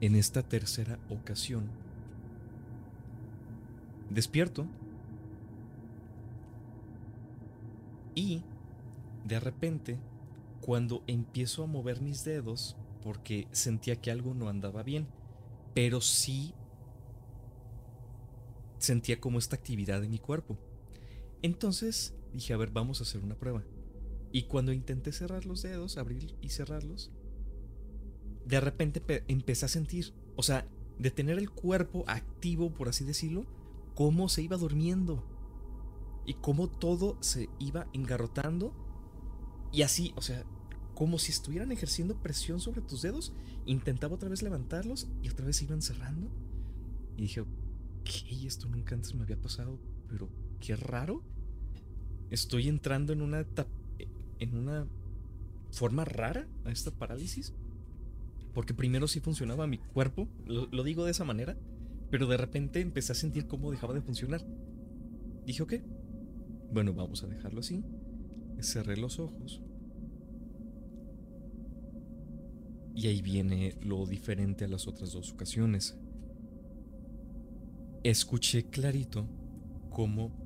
en 0.00 0.16
esta 0.16 0.42
tercera 0.42 0.98
ocasión, 1.08 1.68
despierto 4.10 4.66
y 8.14 8.42
de 9.24 9.40
repente, 9.40 9.98
cuando 10.60 11.02
empiezo 11.06 11.62
a 11.62 11.66
mover 11.66 12.00
mis 12.00 12.24
dedos, 12.24 12.76
porque 13.02 13.46
sentía 13.52 13.96
que 13.96 14.10
algo 14.10 14.34
no 14.34 14.48
andaba 14.48 14.82
bien, 14.82 15.06
pero 15.74 16.00
sí 16.00 16.54
sentía 18.78 19.20
como 19.20 19.38
esta 19.38 19.56
actividad 19.56 20.02
en 20.02 20.10
mi 20.10 20.18
cuerpo. 20.18 20.58
Entonces 21.42 22.14
dije, 22.32 22.52
a 22.52 22.56
ver, 22.56 22.70
vamos 22.70 23.00
a 23.00 23.04
hacer 23.04 23.22
una 23.22 23.36
prueba. 23.36 23.64
Y 24.32 24.44
cuando 24.44 24.72
intenté 24.72 25.12
cerrar 25.12 25.46
los 25.46 25.62
dedos, 25.62 25.96
abrir 25.96 26.36
y 26.40 26.50
cerrarlos, 26.50 27.10
de 28.46 28.60
repente 28.60 29.02
empecé 29.28 29.66
a 29.66 29.68
sentir, 29.68 30.12
o 30.36 30.42
sea, 30.42 30.66
de 30.98 31.10
tener 31.10 31.38
el 31.38 31.50
cuerpo 31.50 32.04
activo, 32.06 32.72
por 32.72 32.88
así 32.88 33.04
decirlo, 33.04 33.46
cómo 33.94 34.28
se 34.28 34.42
iba 34.42 34.56
durmiendo. 34.56 35.24
Y 36.26 36.34
cómo 36.34 36.68
todo 36.68 37.16
se 37.20 37.48
iba 37.58 37.88
engarrotando. 37.92 38.72
Y 39.72 39.82
así, 39.82 40.12
o 40.16 40.22
sea, 40.22 40.44
como 40.94 41.18
si 41.18 41.32
estuvieran 41.32 41.72
ejerciendo 41.72 42.20
presión 42.20 42.60
sobre 42.60 42.82
tus 42.82 43.02
dedos. 43.02 43.32
Intentaba 43.64 44.14
otra 44.14 44.28
vez 44.28 44.42
levantarlos 44.42 45.08
y 45.22 45.30
otra 45.30 45.46
vez 45.46 45.56
se 45.56 45.64
iban 45.64 45.80
cerrando. 45.80 46.30
Y 47.16 47.22
dije, 47.22 47.42
¿qué? 48.04 48.46
Esto 48.46 48.68
nunca 48.68 48.94
antes 48.94 49.14
me 49.14 49.22
había 49.22 49.40
pasado, 49.40 49.78
pero 50.08 50.28
qué 50.60 50.76
raro. 50.76 51.22
Estoy 52.30 52.68
entrando 52.68 53.12
en 53.12 53.22
una 53.22 53.44
en 54.40 54.56
una 54.56 54.88
forma 55.70 56.04
rara 56.04 56.48
a 56.64 56.72
esta 56.72 56.90
parálisis. 56.90 57.54
Porque 58.52 58.74
primero 58.74 59.06
sí 59.06 59.20
funcionaba 59.20 59.68
mi 59.68 59.78
cuerpo, 59.78 60.28
lo, 60.46 60.82
digo 60.82 61.04
de 61.04 61.12
esa 61.12 61.24
manera, 61.24 61.56
pero 62.10 62.26
de 62.26 62.36
repente 62.36 62.80
empecé 62.80 63.12
a 63.12 63.14
sentir 63.14 63.46
cómo 63.46 63.70
dejaba 63.70 63.94
de 63.94 64.00
funcionar. 64.00 64.44
Dije, 65.46 65.62
ok, 65.62 65.74
bueno, 66.72 66.92
vamos 66.92 67.22
a 67.22 67.28
dejarlo 67.28 67.60
así. 67.60 67.84
Cerré 68.60 68.96
los 68.96 69.20
ojos. 69.20 69.62
Y 72.96 73.06
ahí 73.06 73.22
viene 73.22 73.76
lo 73.82 74.04
diferente 74.04 74.64
a 74.64 74.68
las 74.68 74.88
otras 74.88 75.12
dos 75.12 75.32
ocasiones. 75.32 75.96
Escuché 78.02 78.64
clarito 78.64 79.28
cómo 79.90 80.39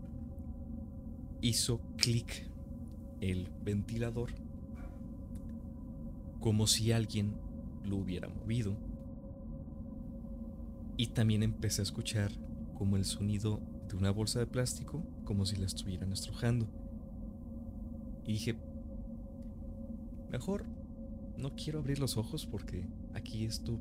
hizo 1.44 1.78
clic 1.98 2.50
el 3.20 3.50
ventilador, 3.62 4.30
como 6.40 6.66
si 6.66 6.90
alguien 6.90 7.35
lo 7.85 7.96
hubiera 7.98 8.28
movido. 8.28 8.74
Y 10.96 11.09
también 11.09 11.42
empecé 11.42 11.83
a 11.83 11.85
escuchar 11.85 12.33
como 12.78 12.96
el 12.96 13.04
sonido 13.04 13.61
de 13.88 13.96
una 13.96 14.11
bolsa 14.11 14.38
de 14.38 14.46
plástico, 14.46 15.04
como 15.24 15.44
si 15.44 15.57
la 15.57 15.66
estuvieran 15.66 16.12
estrujando. 16.12 16.66
Y 18.24 18.33
dije, 18.33 18.57
mejor 20.30 20.64
no 21.37 21.54
quiero 21.57 21.80
abrir 21.80 21.98
los 21.98 22.16
ojos 22.16 22.46
porque 22.46 22.87
aquí 23.12 23.44
esto 23.44 23.78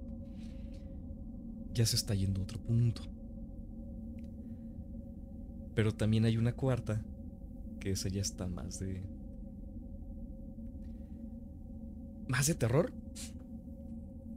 ya 1.74 1.86
se 1.86 1.96
está 1.96 2.14
yendo 2.14 2.42
a 2.42 2.44
otro 2.44 2.60
punto. 2.60 3.04
Pero 5.76 5.94
también 5.94 6.26
hay 6.26 6.36
una 6.36 6.52
cuarta, 6.54 7.02
que 7.84 7.92
esa 7.92 8.08
ya 8.08 8.22
está 8.22 8.48
más 8.48 8.80
de... 8.80 9.04
Más 12.30 12.48
de 12.48 12.56
terror. 12.56 12.94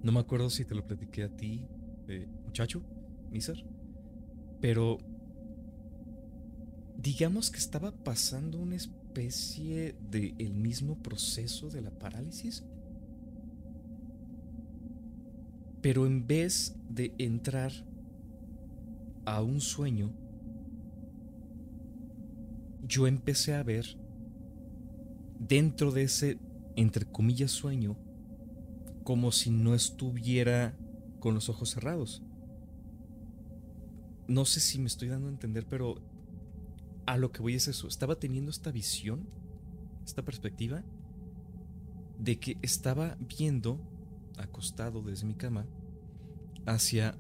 No 0.03 0.11
me 0.11 0.19
acuerdo 0.19 0.51
si 0.51 0.65
te 0.65 0.75
lo 0.75 0.85
platiqué 0.85 1.23
a 1.23 1.29
ti, 1.29 1.65
eh, 2.09 2.27
muchacho, 2.45 2.83
Miser. 3.31 3.65
Pero... 4.61 4.99
Digamos 6.99 7.53
que 7.53 7.59
estaba 7.59 7.93
pasando 7.93 8.59
una 8.59 8.75
especie 8.75 9.95
de 10.11 10.35
el 10.39 10.55
mismo 10.55 11.01
proceso 11.01 11.71
de 11.71 11.83
la 11.83 11.91
parálisis 11.91 12.65
Pero 15.83 16.05
en 16.05 16.27
vez 16.27 16.75
de 16.89 17.15
entrar 17.19 17.71
a 19.25 19.41
un 19.41 19.61
sueño, 19.61 20.11
yo 22.87 23.07
empecé 23.07 23.55
a 23.55 23.63
ver 23.63 23.97
dentro 25.39 25.93
de 25.93 26.03
ese, 26.05 26.39
entre 26.77 27.05
comillas, 27.05 27.51
sueño, 27.51 27.97
como 29.05 29.33
si 29.33 29.51
no 29.51 29.75
estuviera 29.75 30.77
con 31.21 31.35
los 31.35 31.49
ojos 31.49 31.71
cerrados. 31.71 32.23
No 34.29 34.45
sé 34.45 34.61
si 34.61 34.79
me 34.79 34.87
estoy 34.87 35.09
dando 35.09 35.29
a 35.29 35.31
entender, 35.31 35.67
pero 35.69 35.97
a 37.07 37.17
lo 37.17 37.31
que 37.31 37.43
voy 37.43 37.55
es 37.55 37.69
eso. 37.69 37.87
Estaba 37.87 38.19
teniendo 38.19 38.51
esta 38.51 38.73
visión, 38.73 39.29
esta 40.05 40.25
perspectiva, 40.25 40.83
de 42.19 42.39
que 42.39 42.57
estaba 42.63 43.17
viendo 43.21 43.81
acostado 44.39 45.03
desde 45.03 45.27
mi 45.27 45.35
cama 45.35 45.67
hacia 46.67 47.17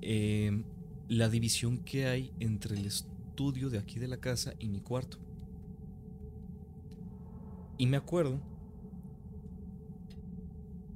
em, 0.00 0.64
la 1.08 1.28
división 1.28 1.78
que 1.78 2.06
hay 2.06 2.32
entre 2.40 2.76
el 2.76 2.86
de 3.38 3.78
aquí 3.78 3.98
de 4.00 4.08
la 4.08 4.16
casa 4.16 4.54
y 4.58 4.68
mi 4.68 4.80
cuarto. 4.80 5.18
Y 7.78 7.86
me 7.86 7.96
acuerdo 7.96 8.40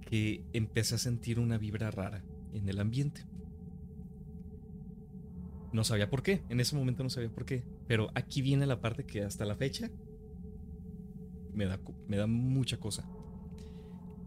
que 0.01 0.45
empecé 0.53 0.97
a 0.97 0.99
sentir 0.99 1.39
una 1.39 1.57
vibra 1.57 1.91
rara 1.91 2.25
en 2.53 2.69
el 2.69 2.81
ambiente. 2.81 3.25
No 5.73 5.85
sabía 5.85 6.11
por 6.11 6.23
qué, 6.23 6.43
en 6.49 6.61
ese 6.61 6.77
momento 6.77 7.03
no 7.03 7.11
sabía 7.11 7.31
por 7.31 7.47
qué, 7.47 7.63
pero 7.87 8.11
aquí 8.15 8.43
viene 8.43 8.67
la 8.67 8.81
parte 8.81 9.05
que 9.05 9.23
hasta 9.23 9.45
la 9.45 9.55
fecha 9.55 9.91
me 11.55 11.67
da, 11.67 11.81
me 12.09 12.17
da 12.17 12.27
mucha 12.27 12.79
cosa 12.79 13.09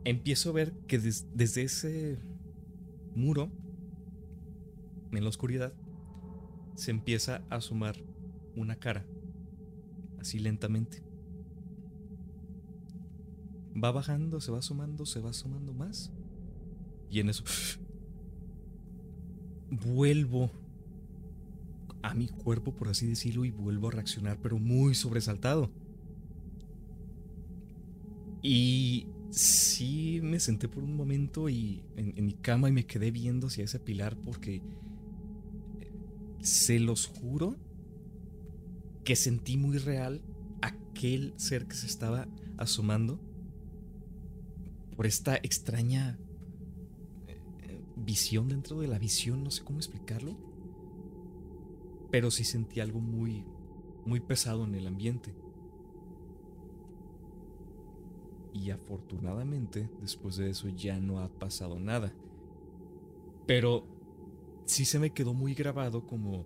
empiezo 0.05 0.51
a 0.51 0.53
ver 0.53 0.71
que 0.87 0.99
desde 0.99 1.63
ese 1.63 2.17
muro, 3.15 3.51
en 5.11 5.23
la 5.23 5.29
oscuridad, 5.29 5.73
se 6.75 6.91
empieza 6.91 7.43
a 7.49 7.55
asomar 7.55 7.95
una 8.55 8.75
cara, 8.75 9.05
así 10.19 10.39
lentamente. 10.39 11.03
Va 13.81 13.91
bajando, 13.91 14.39
se 14.39 14.51
va 14.51 14.59
asomando, 14.59 15.05
se 15.05 15.19
va 15.19 15.31
asomando 15.31 15.73
más. 15.73 16.11
Y 17.09 17.19
en 17.19 17.29
eso 17.29 17.43
vuelvo 19.69 20.51
a 22.01 22.13
mi 22.13 22.27
cuerpo, 22.27 22.73
por 22.73 22.87
así 22.87 23.07
decirlo, 23.07 23.45
y 23.45 23.51
vuelvo 23.51 23.87
a 23.87 23.91
reaccionar, 23.91 24.37
pero 24.41 24.59
muy 24.59 24.95
sobresaltado. 24.95 25.71
Y 28.41 29.07
sí 29.31 30.19
me 30.21 30.39
senté 30.39 30.67
por 30.67 30.83
un 30.83 30.95
momento 30.95 31.49
y 31.49 31.83
en, 31.95 32.25
mi 32.25 32.33
cama 32.33 32.69
y 32.69 32.71
me 32.71 32.85
quedé 32.85 33.09
viendo 33.09 33.47
hacia 33.47 33.63
ese 33.63 33.79
pilar 33.79 34.15
porque 34.17 34.61
se 36.45 36.79
los 36.79 37.07
juro 37.07 37.55
que 39.03 39.15
sentí 39.15 39.57
muy 39.57 39.79
real 39.79 40.21
aquel 40.61 41.33
ser 41.37 41.65
que 41.65 41.75
se 41.75 41.87
estaba 41.87 42.27
asomando 42.57 43.19
por 44.95 45.07
esta 45.07 45.37
extraña 45.37 46.19
eh, 47.27 47.81
visión 47.95 48.47
dentro 48.47 48.79
de 48.79 48.87
la 48.87 48.99
visión, 48.99 49.43
no 49.43 49.49
sé 49.49 49.63
cómo 49.63 49.79
explicarlo, 49.79 50.37
pero 52.11 52.29
sí 52.29 52.43
sentí 52.43 52.79
algo 52.79 52.99
muy 52.99 53.43
muy 54.05 54.19
pesado 54.19 54.65
en 54.65 54.75
el 54.75 54.85
ambiente. 54.85 55.33
Y 58.53 58.69
afortunadamente, 58.69 59.89
después 59.99 60.37
de 60.37 60.51
eso 60.51 60.69
ya 60.69 60.99
no 60.99 61.19
ha 61.19 61.27
pasado 61.27 61.79
nada. 61.79 62.13
Pero 63.47 63.94
sí 64.65 64.85
se 64.85 64.99
me 64.99 65.11
quedó 65.11 65.33
muy 65.33 65.53
grabado 65.53 66.05
como 66.05 66.43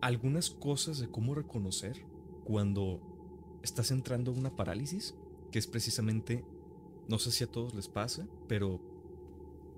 algunas 0.00 0.50
cosas 0.50 0.98
de 0.98 1.08
cómo 1.08 1.34
reconocer 1.34 2.04
cuando 2.44 3.00
estás 3.62 3.90
entrando 3.90 4.32
en 4.32 4.38
una 4.38 4.56
parálisis, 4.56 5.14
que 5.50 5.58
es 5.58 5.66
precisamente, 5.66 6.44
no 7.08 7.18
sé 7.18 7.30
si 7.32 7.44
a 7.44 7.50
todos 7.50 7.74
les 7.74 7.88
pasa, 7.88 8.26
pero 8.46 8.80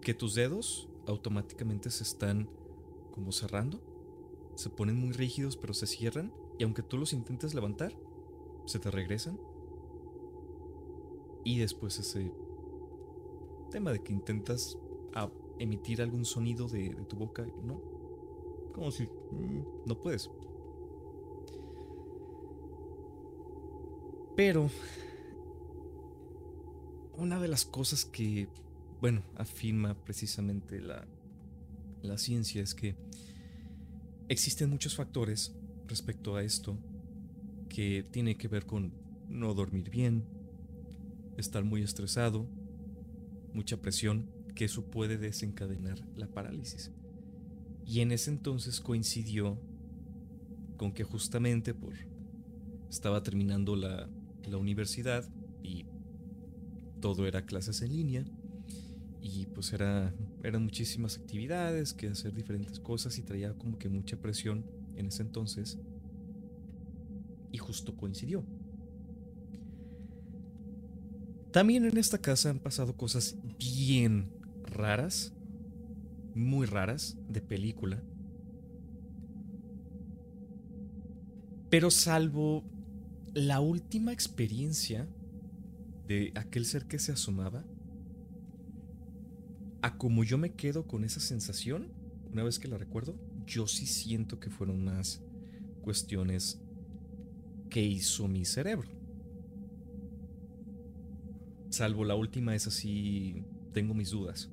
que 0.01 0.15
tus 0.15 0.35
dedos 0.35 0.89
automáticamente 1.07 1.91
se 1.91 2.05
están 2.05 2.49
como 3.13 3.33
cerrando, 3.33 3.81
se 4.55 4.71
ponen 4.71 4.97
muy 4.97 5.13
rígidos 5.13 5.57
pero 5.57 5.75
se 5.75 5.87
cierran 5.87 6.33
y 6.59 6.65
aunque 6.65 6.83
tú 6.83 6.99
los 6.99 7.13
intentes 7.13 7.55
levantar, 7.55 7.95
se 8.67 8.79
te 8.79 8.91
regresan. 8.91 9.41
Y 11.43 11.59
después 11.59 11.99
ese 11.99 12.33
tema 13.71 13.93
de 13.93 14.03
que 14.03 14.13
intentas 14.13 14.77
emitir 15.61 16.01
algún 16.01 16.25
sonido 16.25 16.67
de, 16.67 16.91
tu 17.09 17.17
boca, 17.17 17.47
no. 17.63 17.81
Como 18.75 18.91
si 18.91 19.05
mm, 19.05 19.87
no 19.87 20.01
puedes. 20.01 20.31
Pero 24.37 24.71
una 27.17 27.39
de 27.39 27.49
las 27.49 27.67
cosas 27.67 28.07
que, 28.07 28.49
bueno, 29.01 29.23
afirma 29.37 29.95
precisamente 29.95 30.81
la, 30.81 31.07
la 32.03 32.17
ciencia 32.17 32.63
es 32.63 32.75
que 32.75 32.97
existen 34.29 34.71
muchos 34.71 34.97
factores 34.97 35.55
respecto 35.87 36.37
a 36.37 36.43
esto 36.43 36.79
que 37.69 38.05
tiene 38.11 38.37
que 38.37 38.49
ver 38.49 38.65
con 38.65 38.95
no 39.29 39.53
dormir 39.53 39.91
bien, 39.91 40.25
estar 41.37 41.65
muy 41.65 41.83
estresado, 41.83 42.47
mucha 43.53 43.77
presión, 43.77 44.40
que 44.61 44.67
eso 44.67 44.85
puede 44.85 45.17
desencadenar 45.17 45.99
la 46.17 46.27
parálisis. 46.27 46.93
Y 47.87 48.01
en 48.01 48.13
ese 48.13 48.29
entonces 48.29 48.79
coincidió 48.79 49.59
con 50.77 50.93
que 50.93 51.03
justamente 51.03 51.73
por 51.73 51.95
estaba 52.91 53.23
terminando 53.23 53.75
la, 53.75 54.11
la 54.47 54.59
universidad 54.59 55.27
y 55.63 55.87
todo 57.01 57.27
era 57.27 57.47
clases 57.47 57.81
en 57.81 57.97
línea 57.97 58.27
y 59.23 59.47
pues 59.47 59.73
era 59.73 60.13
eran 60.43 60.65
muchísimas 60.65 61.17
actividades 61.17 61.95
que 61.95 62.09
hacer 62.09 62.35
diferentes 62.35 62.81
cosas 62.81 63.17
y 63.17 63.23
traía 63.23 63.55
como 63.55 63.79
que 63.79 63.89
mucha 63.89 64.19
presión 64.19 64.67
en 64.95 65.07
ese 65.07 65.23
entonces 65.23 65.79
y 67.51 67.57
justo 67.57 67.97
coincidió. 67.97 68.45
También 71.51 71.87
en 71.87 71.97
esta 71.97 72.19
casa 72.19 72.51
han 72.51 72.59
pasado 72.59 72.95
cosas 72.95 73.39
bien 73.59 74.39
raras, 74.71 75.33
muy 76.35 76.67
raras, 76.67 77.19
de 77.29 77.41
película. 77.41 78.03
Pero 81.69 81.91
salvo 81.91 82.65
la 83.35 83.61
última 83.61 84.13
experiencia 84.13 85.09
de 86.09 86.33
aquel 86.35 86.65
ser 86.67 86.87
que 86.87 86.99
se 86.99 87.13
asomaba, 87.13 87.65
a 89.83 89.97
como 89.97 90.25
yo 90.25 90.37
me 90.37 90.53
quedo 90.55 90.87
con 90.87 91.05
esa 91.05 91.21
sensación, 91.21 91.93
una 92.33 92.43
vez 92.43 92.59
que 92.59 92.69
la 92.69 92.79
recuerdo, 92.79 93.15
yo 93.47 93.67
sí 93.67 93.87
siento 93.87 94.41
que 94.41 94.51
fueron 94.51 94.85
más 94.85 95.23
cuestiones 95.83 96.61
que 97.71 97.83
hizo 97.83 98.29
mi 98.29 98.45
cerebro. 98.45 98.89
Salvo 101.71 102.05
la 102.05 102.17
última, 102.17 102.55
es 102.55 102.67
así, 102.67 103.45
tengo 103.73 103.95
mis 103.95 104.11
dudas. 104.11 104.51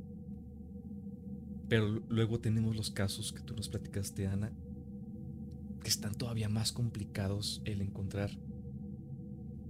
Pero 1.69 2.01
luego 2.09 2.39
tenemos 2.39 2.75
los 2.75 2.91
casos 2.91 3.33
que 3.33 3.41
tú 3.41 3.55
nos 3.55 3.69
platicaste, 3.69 4.27
Ana, 4.27 4.51
que 5.81 5.89
están 5.89 6.15
todavía 6.15 6.49
más 6.49 6.71
complicados 6.71 7.61
el 7.65 7.81
encontrar 7.81 8.31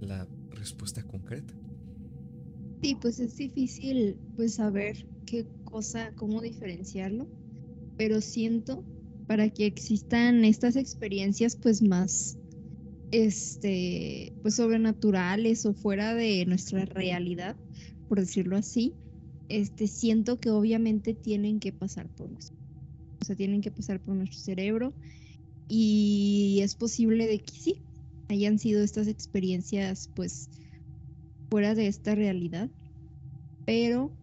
la 0.00 0.28
respuesta 0.50 1.02
concreta. 1.02 1.54
Sí, 2.82 2.96
pues 3.00 3.18
es 3.18 3.36
difícil 3.36 4.16
pues 4.36 4.54
saber 4.54 5.06
qué 5.26 5.46
cosa, 5.64 6.12
cómo 6.14 6.40
diferenciarlo, 6.40 7.26
pero 7.96 8.20
siento 8.20 8.84
para 9.26 9.50
que 9.50 9.66
existan 9.66 10.44
estas 10.44 10.76
experiencias 10.76 11.56
pues 11.56 11.82
más 11.82 12.38
este 13.10 14.32
pues 14.42 14.54
sobrenaturales 14.54 15.66
o 15.66 15.74
fuera 15.74 16.14
de 16.14 16.44
nuestra 16.46 16.84
realidad, 16.84 17.56
por 18.08 18.20
decirlo 18.20 18.56
así, 18.56 18.94
este 19.48 19.86
siento 19.86 20.40
que 20.40 20.50
obviamente 20.50 21.14
tienen 21.14 21.60
que 21.60 21.72
pasar 21.72 22.08
por 22.10 22.30
nuestro, 22.30 22.56
o 23.20 23.24
sea, 23.24 23.36
tienen 23.36 23.60
que 23.60 23.70
pasar 23.70 24.00
por 24.00 24.14
nuestro 24.14 24.38
cerebro 24.40 24.94
y 25.68 26.60
es 26.62 26.74
posible 26.74 27.26
de 27.26 27.40
que 27.40 27.52
sí 27.52 27.84
hayan 28.28 28.58
sido 28.58 28.82
estas 28.82 29.08
experiencias 29.08 30.10
pues 30.14 30.50
fuera 31.50 31.74
de 31.74 31.86
esta 31.86 32.14
realidad, 32.14 32.70
pero 33.64 34.14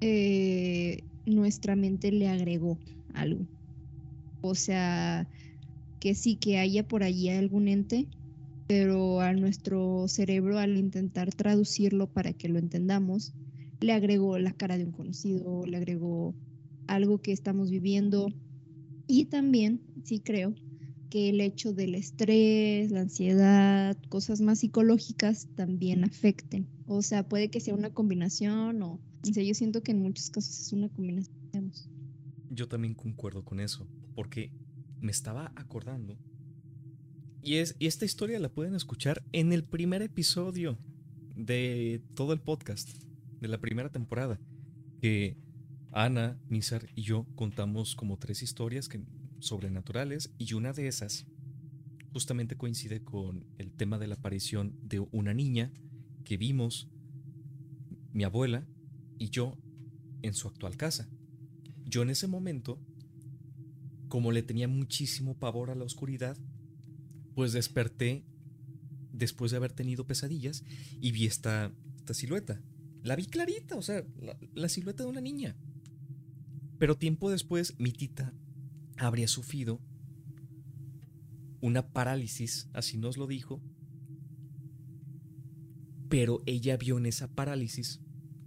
eh, 0.00 1.04
nuestra 1.26 1.76
mente 1.76 2.12
le 2.12 2.28
agregó 2.28 2.78
algo. 3.14 3.46
O 4.40 4.54
sea, 4.54 5.28
que 5.98 6.14
sí 6.14 6.36
que 6.36 6.58
haya 6.58 6.86
por 6.86 7.02
allí 7.02 7.28
algún 7.28 7.68
ente, 7.68 8.08
pero 8.66 9.20
a 9.20 9.32
nuestro 9.32 10.06
cerebro 10.08 10.58
al 10.58 10.76
intentar 10.76 11.34
traducirlo 11.34 12.10
para 12.12 12.32
que 12.32 12.48
lo 12.48 12.58
entendamos, 12.58 13.34
le 13.80 13.92
agregó 13.92 14.38
la 14.38 14.52
cara 14.52 14.78
de 14.78 14.84
un 14.84 14.92
conocido, 14.92 15.64
le 15.66 15.76
agregó 15.76 16.34
algo 16.86 17.18
que 17.18 17.32
estamos 17.32 17.70
viviendo 17.70 18.28
y 19.06 19.26
también, 19.26 19.80
sí 20.04 20.20
creo, 20.20 20.54
que 21.10 21.30
el 21.30 21.40
hecho 21.40 21.72
del 21.72 21.94
estrés, 21.94 22.90
la 22.90 23.00
ansiedad, 23.00 23.96
cosas 24.08 24.40
más 24.40 24.58
psicológicas 24.60 25.48
también 25.54 26.04
afecten. 26.04 26.68
O 26.86 27.00
sea, 27.02 27.26
puede 27.26 27.48
que 27.48 27.60
sea 27.60 27.74
una 27.74 27.90
combinación 27.94 28.82
o, 28.82 29.00
o 29.22 29.32
sea, 29.32 29.42
yo 29.42 29.54
siento 29.54 29.82
que 29.82 29.92
en 29.92 30.02
muchos 30.02 30.30
casos 30.30 30.60
es 30.60 30.72
una 30.72 30.88
combinación. 30.88 31.72
Yo 32.50 32.68
también 32.68 32.94
concuerdo 32.94 33.44
con 33.44 33.60
eso, 33.60 33.86
porque 34.14 34.52
me 35.00 35.10
estaba 35.10 35.52
acordando. 35.56 36.18
Y, 37.42 37.54
es, 37.54 37.76
y 37.78 37.86
esta 37.86 38.04
historia 38.04 38.38
la 38.40 38.50
pueden 38.50 38.74
escuchar 38.74 39.22
en 39.32 39.52
el 39.52 39.64
primer 39.64 40.02
episodio 40.02 40.78
de 41.34 42.02
todo 42.14 42.32
el 42.32 42.40
podcast, 42.40 42.90
de 43.40 43.48
la 43.48 43.58
primera 43.58 43.90
temporada, 43.90 44.40
que 45.00 45.36
Ana, 45.92 46.38
Nizar 46.48 46.88
y 46.94 47.02
yo 47.02 47.26
contamos 47.34 47.94
como 47.94 48.18
tres 48.18 48.42
historias 48.42 48.88
que 48.88 49.00
sobrenaturales 49.40 50.32
y 50.38 50.54
una 50.54 50.72
de 50.72 50.88
esas 50.88 51.26
justamente 52.12 52.56
coincide 52.56 53.02
con 53.02 53.46
el 53.58 53.72
tema 53.72 53.98
de 53.98 54.08
la 54.08 54.16
aparición 54.16 54.76
de 54.82 55.00
una 55.00 55.34
niña 55.34 55.72
que 56.24 56.36
vimos 56.36 56.88
mi 58.12 58.24
abuela 58.24 58.66
y 59.18 59.30
yo 59.30 59.56
en 60.22 60.34
su 60.34 60.48
actual 60.48 60.76
casa. 60.76 61.08
Yo 61.84 62.02
en 62.02 62.10
ese 62.10 62.26
momento, 62.26 62.80
como 64.08 64.32
le 64.32 64.42
tenía 64.42 64.68
muchísimo 64.68 65.38
pavor 65.38 65.70
a 65.70 65.74
la 65.74 65.84
oscuridad, 65.84 66.36
pues 67.34 67.52
desperté 67.52 68.24
después 69.12 69.50
de 69.50 69.56
haber 69.58 69.72
tenido 69.72 70.06
pesadillas 70.06 70.64
y 71.00 71.12
vi 71.12 71.26
esta, 71.26 71.72
esta 71.96 72.14
silueta. 72.14 72.60
La 73.02 73.16
vi 73.16 73.26
clarita, 73.26 73.76
o 73.76 73.82
sea, 73.82 74.04
la, 74.54 74.68
silueta 74.68 75.04
de 75.04 75.10
una 75.10 75.20
niña. 75.20 75.56
Pero 76.78 76.96
tiempo 76.96 77.30
después, 77.30 77.78
mi 77.78 77.92
tita 77.92 78.34
habría 78.96 79.28
sufrido 79.28 79.80
una 81.60 81.88
parálisis, 81.88 82.68
así 82.72 82.98
nos 82.98 83.16
lo 83.16 83.26
dijo, 83.26 83.60
pero 86.08 86.42
ella 86.46 86.76
vio 86.76 86.98
en 86.98 87.06
esa 87.06 87.28
parálisis 87.28 88.00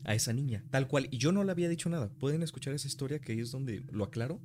a 0.04 0.16
esa 0.16 0.34
niña, 0.34 0.64
tal 0.72 0.88
cual, 0.88 1.08
y 1.12 1.18
yo 1.18 1.32
no 1.32 1.44
le 1.44 1.52
había 1.52 1.70
dicho 1.70 1.90
nada. 1.90 2.10
Pueden 2.10 2.42
escuchar 2.42 2.74
esa 2.74 2.88
historia 2.88 3.20
que 3.20 3.34
ahí 3.34 3.40
es 3.40 3.52
donde 3.52 3.84
lo 3.92 4.04
aclaro. 4.04 4.42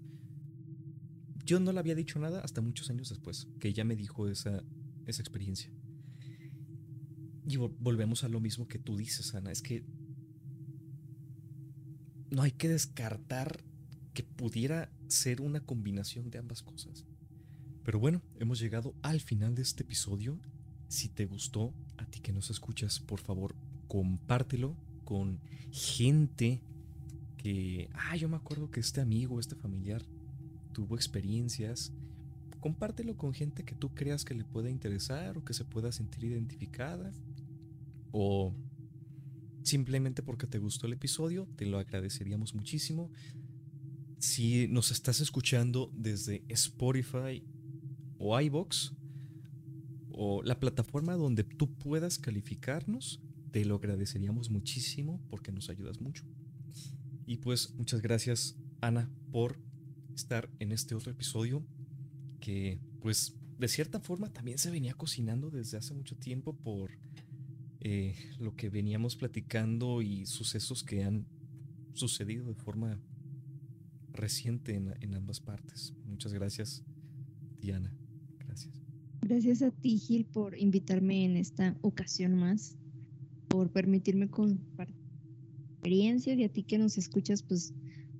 Yo 1.45 1.61
no 1.61 1.73
le 1.73 1.79
había 1.79 1.95
dicho 1.95 2.19
nada 2.19 2.41
hasta 2.41 2.61
muchos 2.61 2.91
años 2.91 3.09
después, 3.09 3.49
que 3.61 3.69
ella 3.69 3.85
me 3.85 3.97
dijo 3.97 4.29
esa, 4.29 4.63
esa 5.07 5.23
experiencia. 5.23 5.73
Y 7.49 7.57
volvemos 7.57 8.25
a 8.25 8.29
lo 8.29 8.41
mismo 8.41 8.67
que 8.67 8.81
tú 8.81 8.97
dices, 8.97 9.35
Ana, 9.35 9.53
es 9.53 9.63
que 9.63 9.85
no 12.31 12.43
hay 12.43 12.53
que 12.53 12.69
descartar 12.69 13.63
que 14.15 14.23
pudiera 14.23 14.91
ser 15.09 15.41
una 15.41 15.61
combinación 15.61 16.31
de 16.31 16.39
ambas 16.39 16.63
cosas. 16.63 17.05
Pero 17.85 18.01
bueno, 18.01 18.23
hemos 18.41 18.59
llegado 18.59 18.95
al 19.03 19.21
final 19.21 19.55
de 19.55 19.63
este 19.63 19.83
episodio. 19.83 20.39
Si 20.89 21.09
te 21.09 21.27
gustó, 21.27 21.73
a 21.99 22.07
ti 22.07 22.21
que 22.21 22.33
nos 22.33 22.51
escuchas, 22.51 22.99
por 22.99 23.21
favor, 23.21 23.55
compártelo 23.87 24.77
con 25.05 25.41
gente 25.71 26.63
que, 27.37 27.89
ah, 27.95 28.17
yo 28.17 28.29
me 28.29 28.37
acuerdo 28.37 28.71
que 28.71 28.81
este 28.81 29.01
amigo, 29.01 29.39
este 29.39 29.55
familiar 29.55 30.03
tuvo 30.73 30.97
experiencias. 30.97 31.93
Compártelo 32.59 33.17
con 33.17 33.35
gente 33.35 33.65
que 33.65 33.75
tú 33.75 33.95
creas 33.95 34.25
que 34.25 34.35
le 34.35 34.45
pueda 34.45 34.69
interesar 34.69 35.39
o 35.39 35.45
que 35.45 35.55
se 35.55 35.65
pueda 35.65 35.93
sentir 35.93 36.25
identificada. 36.25 37.13
O 38.11 38.53
simplemente 39.67 40.23
porque 40.23 40.47
te 40.47 40.59
gustó 40.59 40.87
el 40.87 40.95
episodio, 40.95 41.49
te 41.57 41.67
lo 41.67 41.79
agradeceríamos 41.79 42.55
muchísimo. 42.55 43.11
Si 44.19 44.69
nos 44.69 44.91
estás 44.91 45.21
escuchando 45.21 45.91
desde 45.95 46.45
Spotify, 46.49 47.43
o 48.19 48.39
iBox 48.41 48.93
o 50.11 50.43
la 50.43 50.59
plataforma 50.59 51.15
donde 51.15 51.45
tú 51.45 51.75
puedas 51.75 52.19
calificarnos, 52.19 53.21
te 53.51 53.65
lo 53.65 53.77
agradeceríamos 53.77 54.51
muchísimo 54.51 55.21
porque 55.29 55.53
nos 55.53 55.69
ayudas 55.69 56.01
mucho. 56.01 56.25
Y 57.27 57.39
pues 57.39 57.75
muchas 57.75 58.01
gracias 58.01 58.57
Ana 58.81 59.11
por 59.31 59.59
estar 60.15 60.51
en 60.59 60.73
este 60.73 60.95
otro 60.95 61.11
episodio 61.11 61.67
que 62.41 62.81
pues 63.01 63.35
de 63.59 63.69
cierta 63.69 64.01
forma 64.01 64.33
también 64.33 64.59
se 64.59 64.71
venía 64.71 64.95
cocinando 64.95 65.51
desde 65.51 65.77
hace 65.77 65.95
mucho 65.95 66.17
tiempo 66.17 66.55
por 66.55 66.91
eh, 67.89 68.17
lo 68.41 68.57
que 68.57 68.69
veníamos 68.69 69.15
platicando 69.15 70.03
y 70.03 70.27
sucesos 70.27 70.83
que 70.83 71.05
han 71.05 71.25
sucedido 71.93 72.49
de 72.49 72.57
forma 72.57 73.01
reciente 74.13 74.75
en, 74.75 74.93
en 75.01 75.15
ambas 75.15 75.39
partes. 75.39 75.95
Muchas 76.05 76.33
gracias, 76.33 76.83
Diana. 77.61 77.97
Gracias. 78.41 78.83
Gracias 79.21 79.63
a 79.63 79.71
ti, 79.71 79.99
Gil, 79.99 80.27
por 80.27 80.59
invitarme 80.59 81.27
en 81.27 81.37
esta 81.37 81.79
ocasión 81.83 82.35
más, 82.35 82.77
por 83.47 83.71
permitirme 83.71 84.29
compartir 84.31 84.97
experiencias 85.75 86.37
y 86.39 86.43
a 86.43 86.53
ti 86.53 86.65
que 86.65 86.79
nos 86.79 86.99
escuchas, 86.99 87.45
pues 87.45 87.73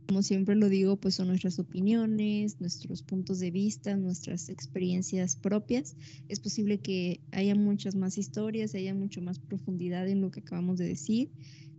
como 0.07 0.23
siempre 0.23 0.55
lo 0.55 0.69
digo, 0.69 0.97
pues 0.97 1.17
son 1.17 1.29
nuestras 1.29 1.59
opiniones, 1.59 2.61
nuestros 2.61 3.03
puntos 3.03 3.41
de 3.41 3.51
vista, 3.51 3.97
nuestras 3.97 4.49
experiencias 4.49 5.37
propias. 5.37 5.97
Es 6.29 6.39
posible 6.39 6.79
que 6.79 7.21
haya 7.33 7.55
muchas 7.55 7.97
más 7.97 8.17
historias, 8.17 8.75
haya 8.75 8.95
mucho 8.95 9.21
más 9.21 9.39
profundidad 9.39 10.09
en 10.09 10.21
lo 10.21 10.31
que 10.31 10.41
acabamos 10.41 10.79
de 10.79 10.87
decir. 10.87 11.31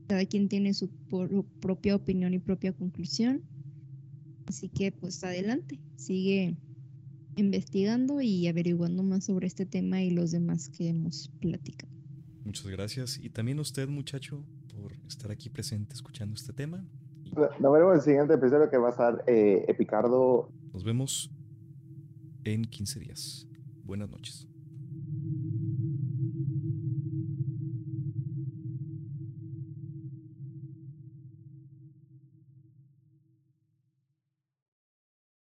Cada 0.07 0.25
quien 0.25 0.49
tiene 0.49 0.73
su 0.73 0.89
propia 1.59 1.95
opinión 1.95 2.33
y 2.33 2.39
propia 2.39 2.73
conclusión. 2.73 3.43
Así 4.45 4.69
que 4.69 4.91
pues 4.91 5.23
adelante, 5.23 5.79
sigue 5.95 6.57
investigando 7.37 8.21
y 8.21 8.47
averiguando 8.47 9.03
más 9.03 9.25
sobre 9.25 9.47
este 9.47 9.65
tema 9.65 10.01
y 10.01 10.09
los 10.09 10.31
demás 10.31 10.69
que 10.69 10.89
hemos 10.89 11.29
platicado. 11.39 11.93
Muchas 12.43 12.67
gracias. 12.67 13.19
Y 13.21 13.29
también 13.29 13.59
usted, 13.59 13.87
muchacho, 13.87 14.43
por 14.73 14.93
estar 15.07 15.31
aquí 15.31 15.49
presente 15.49 15.93
escuchando 15.93 16.35
este 16.35 16.53
tema. 16.53 16.85
Nos 17.37 17.71
veremos 17.71 17.91
en 17.91 17.97
el 17.97 18.01
siguiente 18.01 18.33
episodio 18.33 18.69
que 18.69 18.77
va 18.77 18.87
a 18.87 18.91
estar 18.91 19.23
eh, 19.27 19.65
Epicardo. 19.67 20.49
Nos 20.73 20.83
vemos 20.83 21.31
en 22.43 22.63
15 22.63 22.99
días. 22.99 23.47
Buenas 23.83 24.09
noches. 24.09 24.47